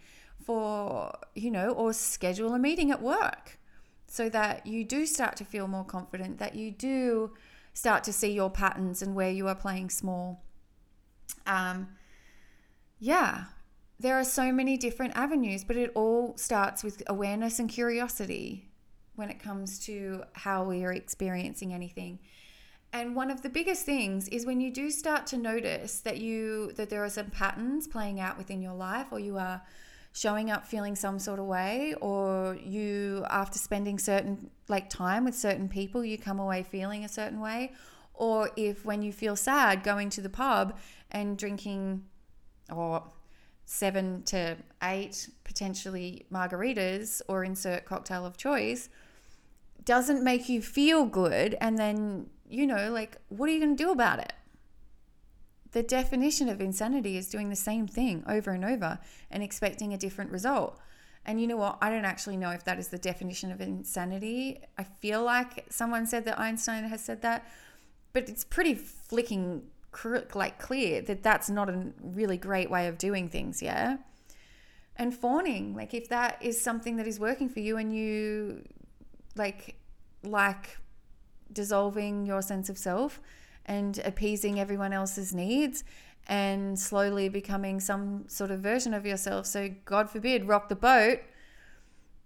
for, 0.45 1.12
you 1.35 1.51
know, 1.51 1.71
or 1.73 1.93
schedule 1.93 2.55
a 2.55 2.61
meeting 2.61 2.93
at 2.93 3.03
work 3.03 3.59
so 4.07 4.29
that 4.29 4.69
you 4.69 4.85
do 4.85 5.05
start 5.05 5.35
to 5.38 5.45
feel 5.45 5.66
more 5.66 5.83
confident, 5.83 6.38
that 6.38 6.55
you 6.55 6.71
do 6.71 7.33
start 7.75 8.05
to 8.05 8.12
see 8.12 8.31
your 8.31 8.51
patterns 8.51 9.03
and 9.03 9.16
where 9.16 9.33
you 9.33 9.49
are 9.49 9.57
playing 9.57 9.90
small. 9.90 10.45
Um, 11.45 11.88
yeah, 13.01 13.47
there 13.99 14.16
are 14.16 14.23
so 14.23 14.53
many 14.53 14.77
different 14.77 15.16
avenues, 15.16 15.64
but 15.64 15.77
it 15.77 15.90
all 15.97 16.37
starts 16.37 16.85
with 16.85 17.03
awareness 17.09 17.59
and 17.59 17.69
curiosity 17.69 18.70
when 19.21 19.31
it 19.31 19.39
comes 19.39 19.79
to 19.87 20.25
how 20.33 20.65
we 20.65 20.85
are 20.85 20.93
experiencing 20.93 21.73
anything. 21.73 22.19
And 22.93 23.15
one 23.15 23.31
of 23.31 23.43
the 23.43 23.49
biggest 23.49 23.87
things 23.87 24.27
is 24.29 24.45
when 24.45 24.61
you 24.61 24.73
do 24.73 24.91
start 24.91 25.27
to 25.29 25.37
notice 25.37 26.01
that 26.01 26.19
you 26.19 26.73
that 26.73 26.91
there 26.91 27.05
are 27.05 27.11
some 27.11 27.31
patterns 27.31 27.87
playing 27.87 28.19
out 28.19 28.37
within 28.37 28.61
your 28.61 28.75
life 28.75 29.07
or 29.13 29.21
you 29.21 29.39
are 29.39 29.63
showing 30.13 30.51
up 30.51 30.67
feeling 30.67 30.97
some 30.97 31.21
sort 31.21 31.39
of 31.39 31.45
way 31.45 31.95
or 32.01 32.57
you 32.57 33.25
after 33.31 33.61
spending 33.61 33.97
certain 33.97 34.51
like 34.67 34.91
time 34.91 35.25
with 35.25 35.37
certain 35.37 35.69
people 35.69 36.05
you 36.05 36.19
come 36.19 36.41
away 36.41 36.65
feeling 36.65 37.05
a 37.05 37.09
certain 37.09 37.39
way 37.39 37.73
or 38.15 38.51
if 38.57 38.85
when 38.85 39.03
you 39.03 39.13
feel 39.13 39.37
sad 39.37 39.85
going 39.85 40.11
to 40.11 40.21
the 40.21 40.29
pub 40.29 40.77
and 41.13 41.39
drinking 41.39 42.03
or 42.75 43.05
seven 43.67 44.21
to 44.25 44.57
eight 44.83 45.29
potentially 45.45 46.27
margaritas 46.33 47.23
or 47.29 47.45
insert 47.45 47.85
cocktail 47.85 48.27
of 48.27 48.37
choice 48.37 48.89
doesn't 49.85 50.23
make 50.23 50.49
you 50.49 50.61
feel 50.62 51.05
good 51.05 51.57
and 51.61 51.79
then 51.79 52.29
you 52.49 52.66
know 52.66 52.90
like 52.90 53.16
what 53.29 53.49
are 53.49 53.53
you 53.53 53.61
going 53.61 53.77
to 53.77 53.83
do 53.83 53.90
about 53.90 54.19
it? 54.19 54.33
The 55.73 55.83
definition 55.83 56.49
of 56.49 56.61
insanity 56.61 57.16
is 57.16 57.29
doing 57.29 57.49
the 57.49 57.57
same 57.57 57.87
thing 57.87 58.25
over 58.27 58.51
and 58.51 58.64
over 58.64 58.99
and 59.31 59.43
expecting 59.43 59.95
a 59.95 59.99
different 59.99 60.33
result. 60.33 60.79
And 61.25 61.40
you 61.40 61.47
know 61.47 61.57
what? 61.57 61.79
I 61.81 61.90
don't 61.90 62.05
actually 62.05 62.37
know 62.37 62.51
if 62.51 62.64
that 62.64 62.79
is 62.79 62.88
the 62.88 62.99
definition 62.99 63.53
of 63.53 63.61
insanity. 63.61 64.62
I 64.79 64.85
feel 64.85 65.23
like 65.23 65.66
someone 65.71 66.07
said 66.07 66.25
that 66.25 66.40
einstein 66.40 66.85
has 66.85 67.05
said 67.05 67.23
that 67.23 67.47
but 68.12 68.29
it's 68.29 68.45
pretty 68.45 68.75
flicking 68.75 69.62
like 70.35 70.59
clear 70.59 71.03
that 71.03 71.23
that's 71.23 71.51
not 71.51 71.69
a 71.69 71.93
really 72.01 72.37
great 72.37 72.71
way 72.71 72.87
of 72.87 72.99
doing 72.99 73.29
things 73.29 73.62
yeah? 73.62 73.99
And 74.97 75.14
fawning 75.14 75.75
like 75.75 75.95
if 75.95 76.09
that 76.09 76.38
is 76.43 76.61
something 76.61 76.97
that 76.97 77.07
is 77.07 77.21
working 77.21 77.49
for 77.49 77.61
you 77.61 77.77
and 77.77 77.95
you 77.95 78.64
like 79.37 79.77
like 80.23 80.79
dissolving 81.53 82.27
your 82.27 82.43
sense 82.43 82.69
of 82.69 82.79
self 82.79 83.21
and 83.66 83.99
appeasing 84.05 84.61
everyone 84.61 84.93
else's 84.93 85.35
needs 85.35 85.85
and 86.29 86.79
slowly 86.79 87.29
becoming 87.29 87.81
some 87.81 88.25
sort 88.29 88.51
of 88.51 88.61
version 88.61 88.95
of 88.95 89.07
yourself. 89.07 89.47
So 89.47 89.71
god 89.85 90.11
forbid 90.11 90.47
rock 90.47 90.69
the 90.69 90.77
boat 90.77 91.21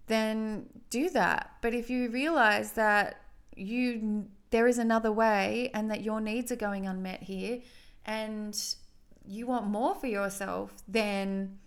then 0.07 0.67
do 0.89 1.09
that. 1.09 1.51
But 1.61 1.73
if 1.73 1.89
you 1.89 2.09
realize 2.09 2.73
that 2.73 3.21
you 3.55 4.27
there 4.51 4.67
is 4.67 4.77
another 4.77 5.11
way 5.11 5.71
and 5.73 5.89
that 5.89 6.01
your 6.01 6.21
needs 6.21 6.51
are 6.51 6.55
going 6.55 6.87
unmet 6.87 7.23
here 7.23 7.59
and 8.05 8.75
you 9.27 9.47
want 9.47 9.65
more 9.65 9.95
for 9.95 10.07
yourself 10.07 10.71
than 10.87 11.57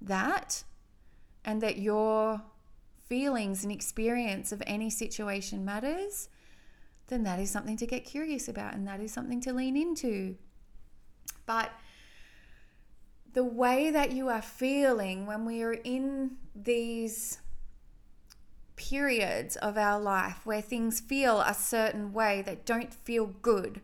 that 0.00 0.62
and 1.44 1.60
that 1.60 1.78
your 1.78 2.40
feelings 3.12 3.62
and 3.62 3.72
experience 3.72 4.52
of 4.52 4.62
any 4.66 4.88
situation 4.88 5.64
matters 5.64 6.28
then 7.12 7.24
that 7.24 7.38
is 7.38 7.50
something 7.50 7.76
to 7.76 7.86
get 7.86 8.06
curious 8.06 8.48
about 8.48 8.72
and 8.74 8.88
that 8.88 8.98
is 8.98 9.12
something 9.12 9.38
to 9.38 9.52
lean 9.52 9.76
into. 9.76 10.34
But 11.44 11.70
the 13.34 13.44
way 13.44 13.90
that 13.90 14.12
you 14.12 14.28
are 14.30 14.40
feeling 14.40 15.26
when 15.26 15.44
we 15.44 15.62
are 15.62 15.74
in 15.74 16.36
these 16.54 17.38
periods 18.76 19.56
of 19.56 19.76
our 19.76 20.00
life 20.00 20.40
where 20.44 20.62
things 20.62 21.00
feel 21.00 21.40
a 21.40 21.52
certain 21.52 22.14
way 22.14 22.42
that 22.46 22.64
don't 22.64 22.94
feel 22.94 23.26
good, 23.26 23.82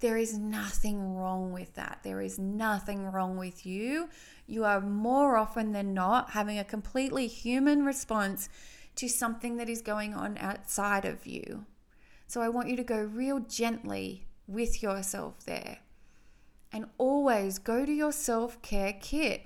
there 0.00 0.16
is 0.16 0.36
nothing 0.36 1.14
wrong 1.14 1.52
with 1.52 1.74
that. 1.74 2.00
There 2.02 2.20
is 2.20 2.38
nothing 2.38 3.10
wrong 3.10 3.36
with 3.36 3.66
you. 3.66 4.08
You 4.46 4.64
are 4.64 4.80
more 4.80 5.36
often 5.36 5.72
than 5.72 5.94
not 5.94 6.30
having 6.30 6.58
a 6.58 6.64
completely 6.64 7.26
human 7.26 7.84
response 7.84 8.48
to 8.96 9.08
something 9.08 9.58
that 9.58 9.68
is 9.68 9.82
going 9.82 10.14
on 10.14 10.38
outside 10.38 11.04
of 11.04 11.26
you. 11.26 11.66
So 12.26 12.40
I 12.40 12.48
want 12.48 12.68
you 12.68 12.76
to 12.76 12.84
go 12.84 13.02
real 13.02 13.40
gently 13.40 14.26
with 14.46 14.82
yourself 14.82 15.44
there. 15.44 15.78
And 16.72 16.86
always 16.96 17.58
go 17.58 17.84
to 17.84 17.92
your 17.92 18.12
self 18.12 18.62
care 18.62 18.94
kit. 19.00 19.42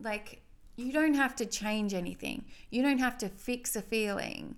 Like, 0.00 0.42
you 0.76 0.92
don't 0.92 1.14
have 1.14 1.34
to 1.36 1.46
change 1.46 1.92
anything, 1.92 2.44
you 2.70 2.82
don't 2.82 2.98
have 2.98 3.18
to 3.18 3.28
fix 3.28 3.76
a 3.76 3.82
feeling. 3.82 4.56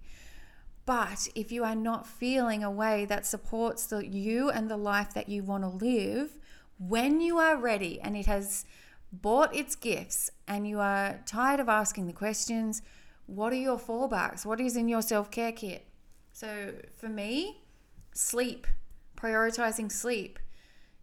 But 0.90 1.28
if 1.36 1.52
you 1.52 1.62
are 1.62 1.76
not 1.76 2.04
feeling 2.04 2.64
a 2.64 2.70
way 2.70 3.04
that 3.04 3.24
supports 3.24 3.86
the 3.86 4.04
you 4.04 4.50
and 4.50 4.68
the 4.68 4.76
life 4.76 5.14
that 5.14 5.28
you 5.28 5.44
want 5.44 5.62
to 5.62 5.68
live, 5.68 6.36
When 6.78 7.20
you 7.20 7.38
are 7.38 7.56
ready 7.56 8.00
and 8.00 8.16
it 8.16 8.26
has 8.26 8.64
bought 9.12 9.54
its 9.54 9.76
gifts 9.76 10.32
and 10.48 10.66
you 10.66 10.80
are 10.80 11.20
tired 11.26 11.60
of 11.60 11.68
asking 11.68 12.08
the 12.08 12.12
questions, 12.12 12.82
what 13.26 13.52
are 13.52 13.62
your 13.68 13.78
fallbacks? 13.78 14.44
What 14.44 14.60
is 14.60 14.76
in 14.76 14.88
your 14.88 15.02
self 15.02 15.30
care 15.30 15.52
kit? 15.52 15.86
So 16.32 16.72
for 16.96 17.08
me, 17.08 17.62
sleep, 18.12 18.66
prioritizing 19.16 19.92
sleep 19.92 20.40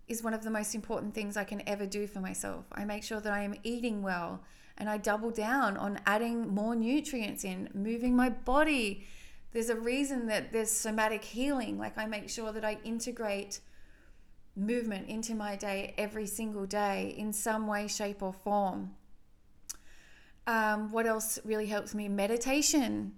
is 0.10 0.21
one 0.21 0.34
of 0.34 0.43
the 0.43 0.52
most 0.52 0.76
important 0.76 1.13
things 1.13 1.38
I 1.38 1.45
can 1.45 1.62
ever 1.65 1.86
do 1.86 2.08
for 2.08 2.19
myself. 2.19 2.65
I 2.73 2.84
make 2.84 3.04
sure 3.04 3.21
that 3.21 3.32
I 3.32 3.43
am 3.43 3.56
eating 3.63 4.02
well 4.02 4.43
and 4.78 4.89
I 4.89 4.97
double 4.97 5.32
down 5.32 5.78
on 5.78 6.02
adding 6.06 6.54
more 6.54 6.76
nutrients 6.76 7.45
in, 7.45 7.69
moving 7.73 8.17
my 8.17 8.30
body. 8.30 9.08
There's 9.58 9.72
a 9.72 9.76
reason 9.76 10.28
that 10.28 10.54
there's 10.54 10.70
somatic 10.70 11.24
healing. 11.24 11.80
Like 11.80 11.98
I 11.98 12.06
make 12.06 12.30
sure 12.30 12.52
that 12.52 12.63
I 12.63 12.78
integrate 12.84 13.60
movement 14.56 15.10
into 15.10 15.34
my 15.34 15.56
day 15.56 15.96
every 15.98 16.28
single 16.28 16.67
day 16.67 17.15
in 17.17 17.34
some 17.34 17.65
way, 17.65 17.88
shape, 17.88 18.22
or 18.22 18.32
form. 18.32 18.91
Um, 20.46 20.91
what 20.91 21.08
else 21.08 21.39
really 21.43 21.65
helps 21.65 21.96
me? 21.96 22.08
Meditation. 22.08 23.13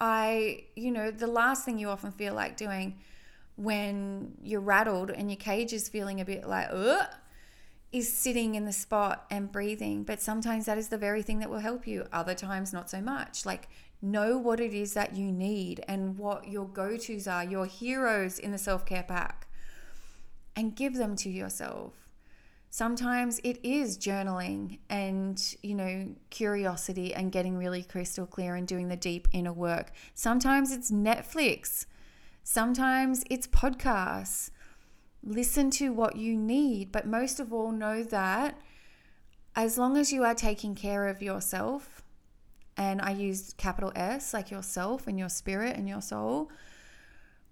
I, 0.00 0.66
you 0.76 0.92
know, 0.92 1.10
the 1.10 1.26
last 1.26 1.64
thing 1.64 1.76
you 1.76 1.88
often 1.88 2.12
feel 2.12 2.34
like 2.34 2.56
doing 2.56 3.00
when 3.56 4.34
you're 4.40 4.60
rattled 4.60 5.10
and 5.10 5.28
your 5.28 5.38
cage 5.38 5.72
is 5.72 5.88
feeling 5.88 6.20
a 6.20 6.24
bit 6.24 6.46
like, 6.46 6.68
Ugh, 6.70 7.04
is 7.90 8.12
sitting 8.12 8.54
in 8.54 8.64
the 8.64 8.72
spot 8.72 9.26
and 9.28 9.50
breathing. 9.50 10.04
But 10.04 10.22
sometimes 10.22 10.66
that 10.66 10.78
is 10.78 10.86
the 10.86 10.98
very 10.98 11.22
thing 11.22 11.40
that 11.40 11.50
will 11.50 11.58
help 11.58 11.84
you. 11.84 12.06
Other 12.12 12.36
times, 12.36 12.72
not 12.72 12.88
so 12.88 13.00
much. 13.00 13.44
Like, 13.44 13.68
know 14.00 14.38
what 14.38 14.60
it 14.60 14.72
is 14.72 14.94
that 14.94 15.16
you 15.16 15.32
need 15.32 15.84
and 15.88 16.18
what 16.18 16.48
your 16.48 16.66
go 16.66 16.96
tos 16.96 17.26
are, 17.26 17.44
your 17.44 17.66
heroes 17.66 18.38
in 18.38 18.52
the 18.52 18.58
self 18.58 18.86
care 18.86 19.02
pack, 19.02 19.48
and 20.54 20.76
give 20.76 20.94
them 20.94 21.16
to 21.16 21.30
yourself. 21.30 22.08
Sometimes 22.70 23.40
it 23.44 23.58
is 23.64 23.96
journaling 23.96 24.78
and, 24.90 25.56
you 25.62 25.74
know, 25.74 26.14
curiosity 26.28 27.14
and 27.14 27.32
getting 27.32 27.56
really 27.56 27.82
crystal 27.82 28.26
clear 28.26 28.54
and 28.54 28.68
doing 28.68 28.88
the 28.88 28.96
deep 28.96 29.26
inner 29.32 29.52
work. 29.52 29.90
Sometimes 30.14 30.70
it's 30.70 30.90
Netflix. 30.90 31.86
Sometimes 32.44 33.24
it's 33.30 33.46
podcasts. 33.46 34.50
Listen 35.22 35.70
to 35.72 35.92
what 35.92 36.16
you 36.16 36.36
need, 36.36 36.92
but 36.92 37.06
most 37.06 37.40
of 37.40 37.52
all, 37.52 37.72
know 37.72 38.02
that 38.02 38.60
as 39.56 39.78
long 39.78 39.96
as 39.96 40.12
you 40.12 40.22
are 40.22 40.34
taking 40.34 40.74
care 40.74 41.08
of 41.08 41.22
yourself, 41.22 41.97
and 42.78 43.02
I 43.02 43.10
use 43.10 43.52
capital 43.58 43.92
S, 43.96 44.32
like 44.32 44.50
yourself 44.50 45.08
and 45.08 45.18
your 45.18 45.28
spirit 45.28 45.76
and 45.76 45.88
your 45.88 46.00
soul, 46.00 46.50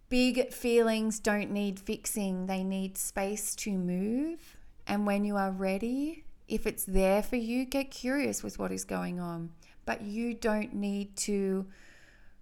big 0.08 0.52
feelings 0.52 1.18
don't 1.18 1.50
need 1.50 1.80
fixing, 1.80 2.46
they 2.46 2.62
need 2.62 2.96
space 2.96 3.56
to 3.56 3.72
move. 3.72 4.56
And 4.86 5.04
when 5.04 5.24
you 5.24 5.36
are 5.36 5.50
ready, 5.50 6.24
if 6.46 6.64
it's 6.64 6.84
there 6.84 7.24
for 7.24 7.34
you, 7.34 7.64
get 7.64 7.90
curious 7.90 8.44
with 8.44 8.58
what 8.58 8.70
is 8.70 8.84
going 8.84 9.18
on. 9.18 9.50
But 9.84 10.02
you 10.02 10.32
don't 10.32 10.72
need 10.72 11.16
to 11.16 11.66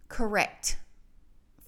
correct 0.09 0.77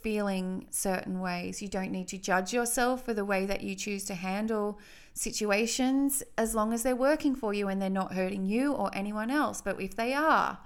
feeling 0.02 0.66
certain 0.70 1.20
ways. 1.20 1.62
You 1.62 1.68
don't 1.68 1.90
need 1.90 2.08
to 2.08 2.18
judge 2.18 2.52
yourself 2.52 3.04
for 3.04 3.14
the 3.14 3.24
way 3.24 3.46
that 3.46 3.62
you 3.62 3.74
choose 3.74 4.04
to 4.04 4.14
handle 4.14 4.78
situations 5.14 6.22
as 6.36 6.54
long 6.54 6.74
as 6.74 6.82
they're 6.82 6.94
working 6.94 7.34
for 7.34 7.54
you 7.54 7.68
and 7.68 7.80
they're 7.80 7.88
not 7.88 8.12
hurting 8.12 8.44
you 8.44 8.74
or 8.74 8.90
anyone 8.92 9.30
else. 9.30 9.62
But 9.62 9.80
if 9.80 9.96
they 9.96 10.12
are, 10.12 10.58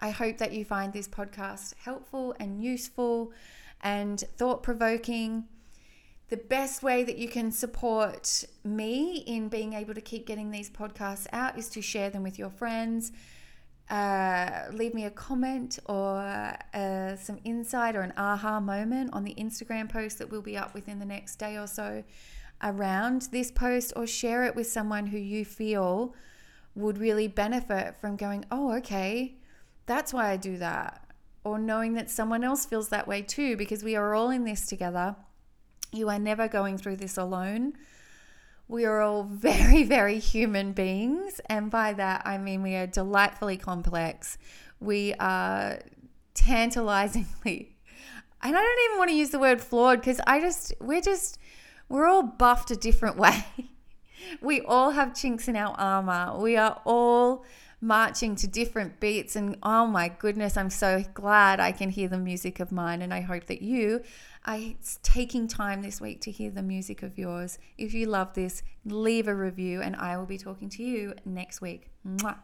I 0.00 0.10
hope 0.10 0.38
that 0.38 0.52
you 0.52 0.64
find 0.64 0.92
this 0.92 1.08
podcast 1.08 1.74
helpful 1.82 2.34
and 2.38 2.62
useful 2.62 3.32
and 3.82 4.20
thought 4.36 4.62
provoking. 4.62 5.44
The 6.28 6.36
best 6.36 6.82
way 6.82 7.04
that 7.04 7.16
you 7.16 7.28
can 7.28 7.50
support 7.50 8.44
me 8.62 9.24
in 9.26 9.48
being 9.48 9.72
able 9.72 9.94
to 9.94 10.00
keep 10.00 10.26
getting 10.26 10.50
these 10.50 10.70
podcasts 10.70 11.26
out 11.32 11.58
is 11.58 11.68
to 11.70 11.82
share 11.82 12.10
them 12.10 12.22
with 12.22 12.38
your 12.38 12.50
friends 12.50 13.12
uh, 13.90 14.64
leave 14.72 14.92
me 14.92 15.04
a 15.04 15.10
comment 15.10 15.78
or 15.86 16.18
uh, 16.74 17.16
some 17.16 17.38
insight 17.44 17.96
or 17.96 18.02
an 18.02 18.12
aha 18.16 18.60
moment 18.60 19.10
on 19.12 19.24
the 19.24 19.34
Instagram 19.34 19.88
post 19.88 20.18
that 20.18 20.30
will 20.30 20.42
be 20.42 20.56
up 20.56 20.74
within 20.74 20.98
the 20.98 21.06
next 21.06 21.36
day 21.36 21.56
or 21.56 21.66
so 21.66 22.04
around 22.62 23.28
this 23.30 23.52
post, 23.52 23.92
or 23.94 24.04
share 24.04 24.44
it 24.44 24.56
with 24.56 24.66
someone 24.66 25.06
who 25.06 25.18
you 25.18 25.44
feel 25.44 26.12
would 26.74 26.98
really 26.98 27.28
benefit 27.28 27.94
from 28.00 28.16
going, 28.16 28.44
oh, 28.50 28.72
okay, 28.76 29.36
that's 29.88 30.12
why 30.12 30.30
I 30.30 30.36
do 30.36 30.58
that. 30.58 31.04
Or 31.42 31.58
knowing 31.58 31.94
that 31.94 32.10
someone 32.10 32.44
else 32.44 32.64
feels 32.64 32.90
that 32.90 33.08
way 33.08 33.22
too, 33.22 33.56
because 33.56 33.82
we 33.82 33.96
are 33.96 34.14
all 34.14 34.30
in 34.30 34.44
this 34.44 34.66
together. 34.66 35.16
You 35.92 36.08
are 36.10 36.18
never 36.18 36.46
going 36.46 36.78
through 36.78 36.96
this 36.96 37.16
alone 37.16 37.72
we 38.68 38.84
are 38.84 39.00
all 39.00 39.22
very, 39.30 39.82
very 39.82 40.18
human 40.18 40.72
beings. 40.72 41.40
And 41.46 41.70
by 41.70 41.94
that, 41.94 42.22
I 42.24 42.38
mean 42.38 42.62
we 42.62 42.74
are 42.76 42.86
delightfully 42.86 43.56
complex. 43.56 44.38
We 44.78 45.14
are 45.14 45.80
tantalizingly, 46.34 47.76
and 48.42 48.56
I 48.56 48.60
don't 48.60 48.84
even 48.84 48.98
want 48.98 49.10
to 49.10 49.16
use 49.16 49.30
the 49.30 49.40
word 49.40 49.60
flawed 49.60 50.00
because 50.00 50.20
I 50.26 50.40
just, 50.40 50.72
we're 50.80 51.00
just, 51.00 51.38
we're 51.88 52.06
all 52.06 52.22
buffed 52.22 52.70
a 52.70 52.76
different 52.76 53.16
way. 53.18 53.44
we 54.40 54.60
all 54.60 54.90
have 54.90 55.14
chinks 55.14 55.48
in 55.48 55.56
our 55.56 55.74
armor. 55.76 56.38
We 56.38 56.56
are 56.56 56.80
all 56.84 57.44
marching 57.80 58.34
to 58.36 58.46
different 58.46 59.00
beats. 59.00 59.36
And 59.36 59.56
oh 59.62 59.86
my 59.86 60.08
goodness, 60.08 60.56
I'm 60.56 60.70
so 60.70 61.04
glad 61.14 61.60
I 61.60 61.72
can 61.72 61.90
hear 61.90 62.08
the 62.08 62.18
music 62.18 62.60
of 62.60 62.72
mine. 62.72 63.02
And 63.02 63.12
I 63.14 63.20
hope 63.20 63.46
that 63.46 63.62
you 63.62 64.02
are 64.46 64.58
taking 65.02 65.46
time 65.46 65.82
this 65.82 66.00
week 66.00 66.20
to 66.22 66.30
hear 66.30 66.50
the 66.50 66.62
music 66.62 67.02
of 67.02 67.18
yours. 67.18 67.58
If 67.76 67.94
you 67.94 68.06
love 68.06 68.34
this, 68.34 68.62
leave 68.84 69.28
a 69.28 69.34
review, 69.34 69.82
and 69.82 69.94
I 69.96 70.16
will 70.16 70.26
be 70.26 70.38
talking 70.38 70.68
to 70.70 70.82
you 70.82 71.14
next 71.24 71.60
week. 71.60 71.90
Mwah. 72.06 72.36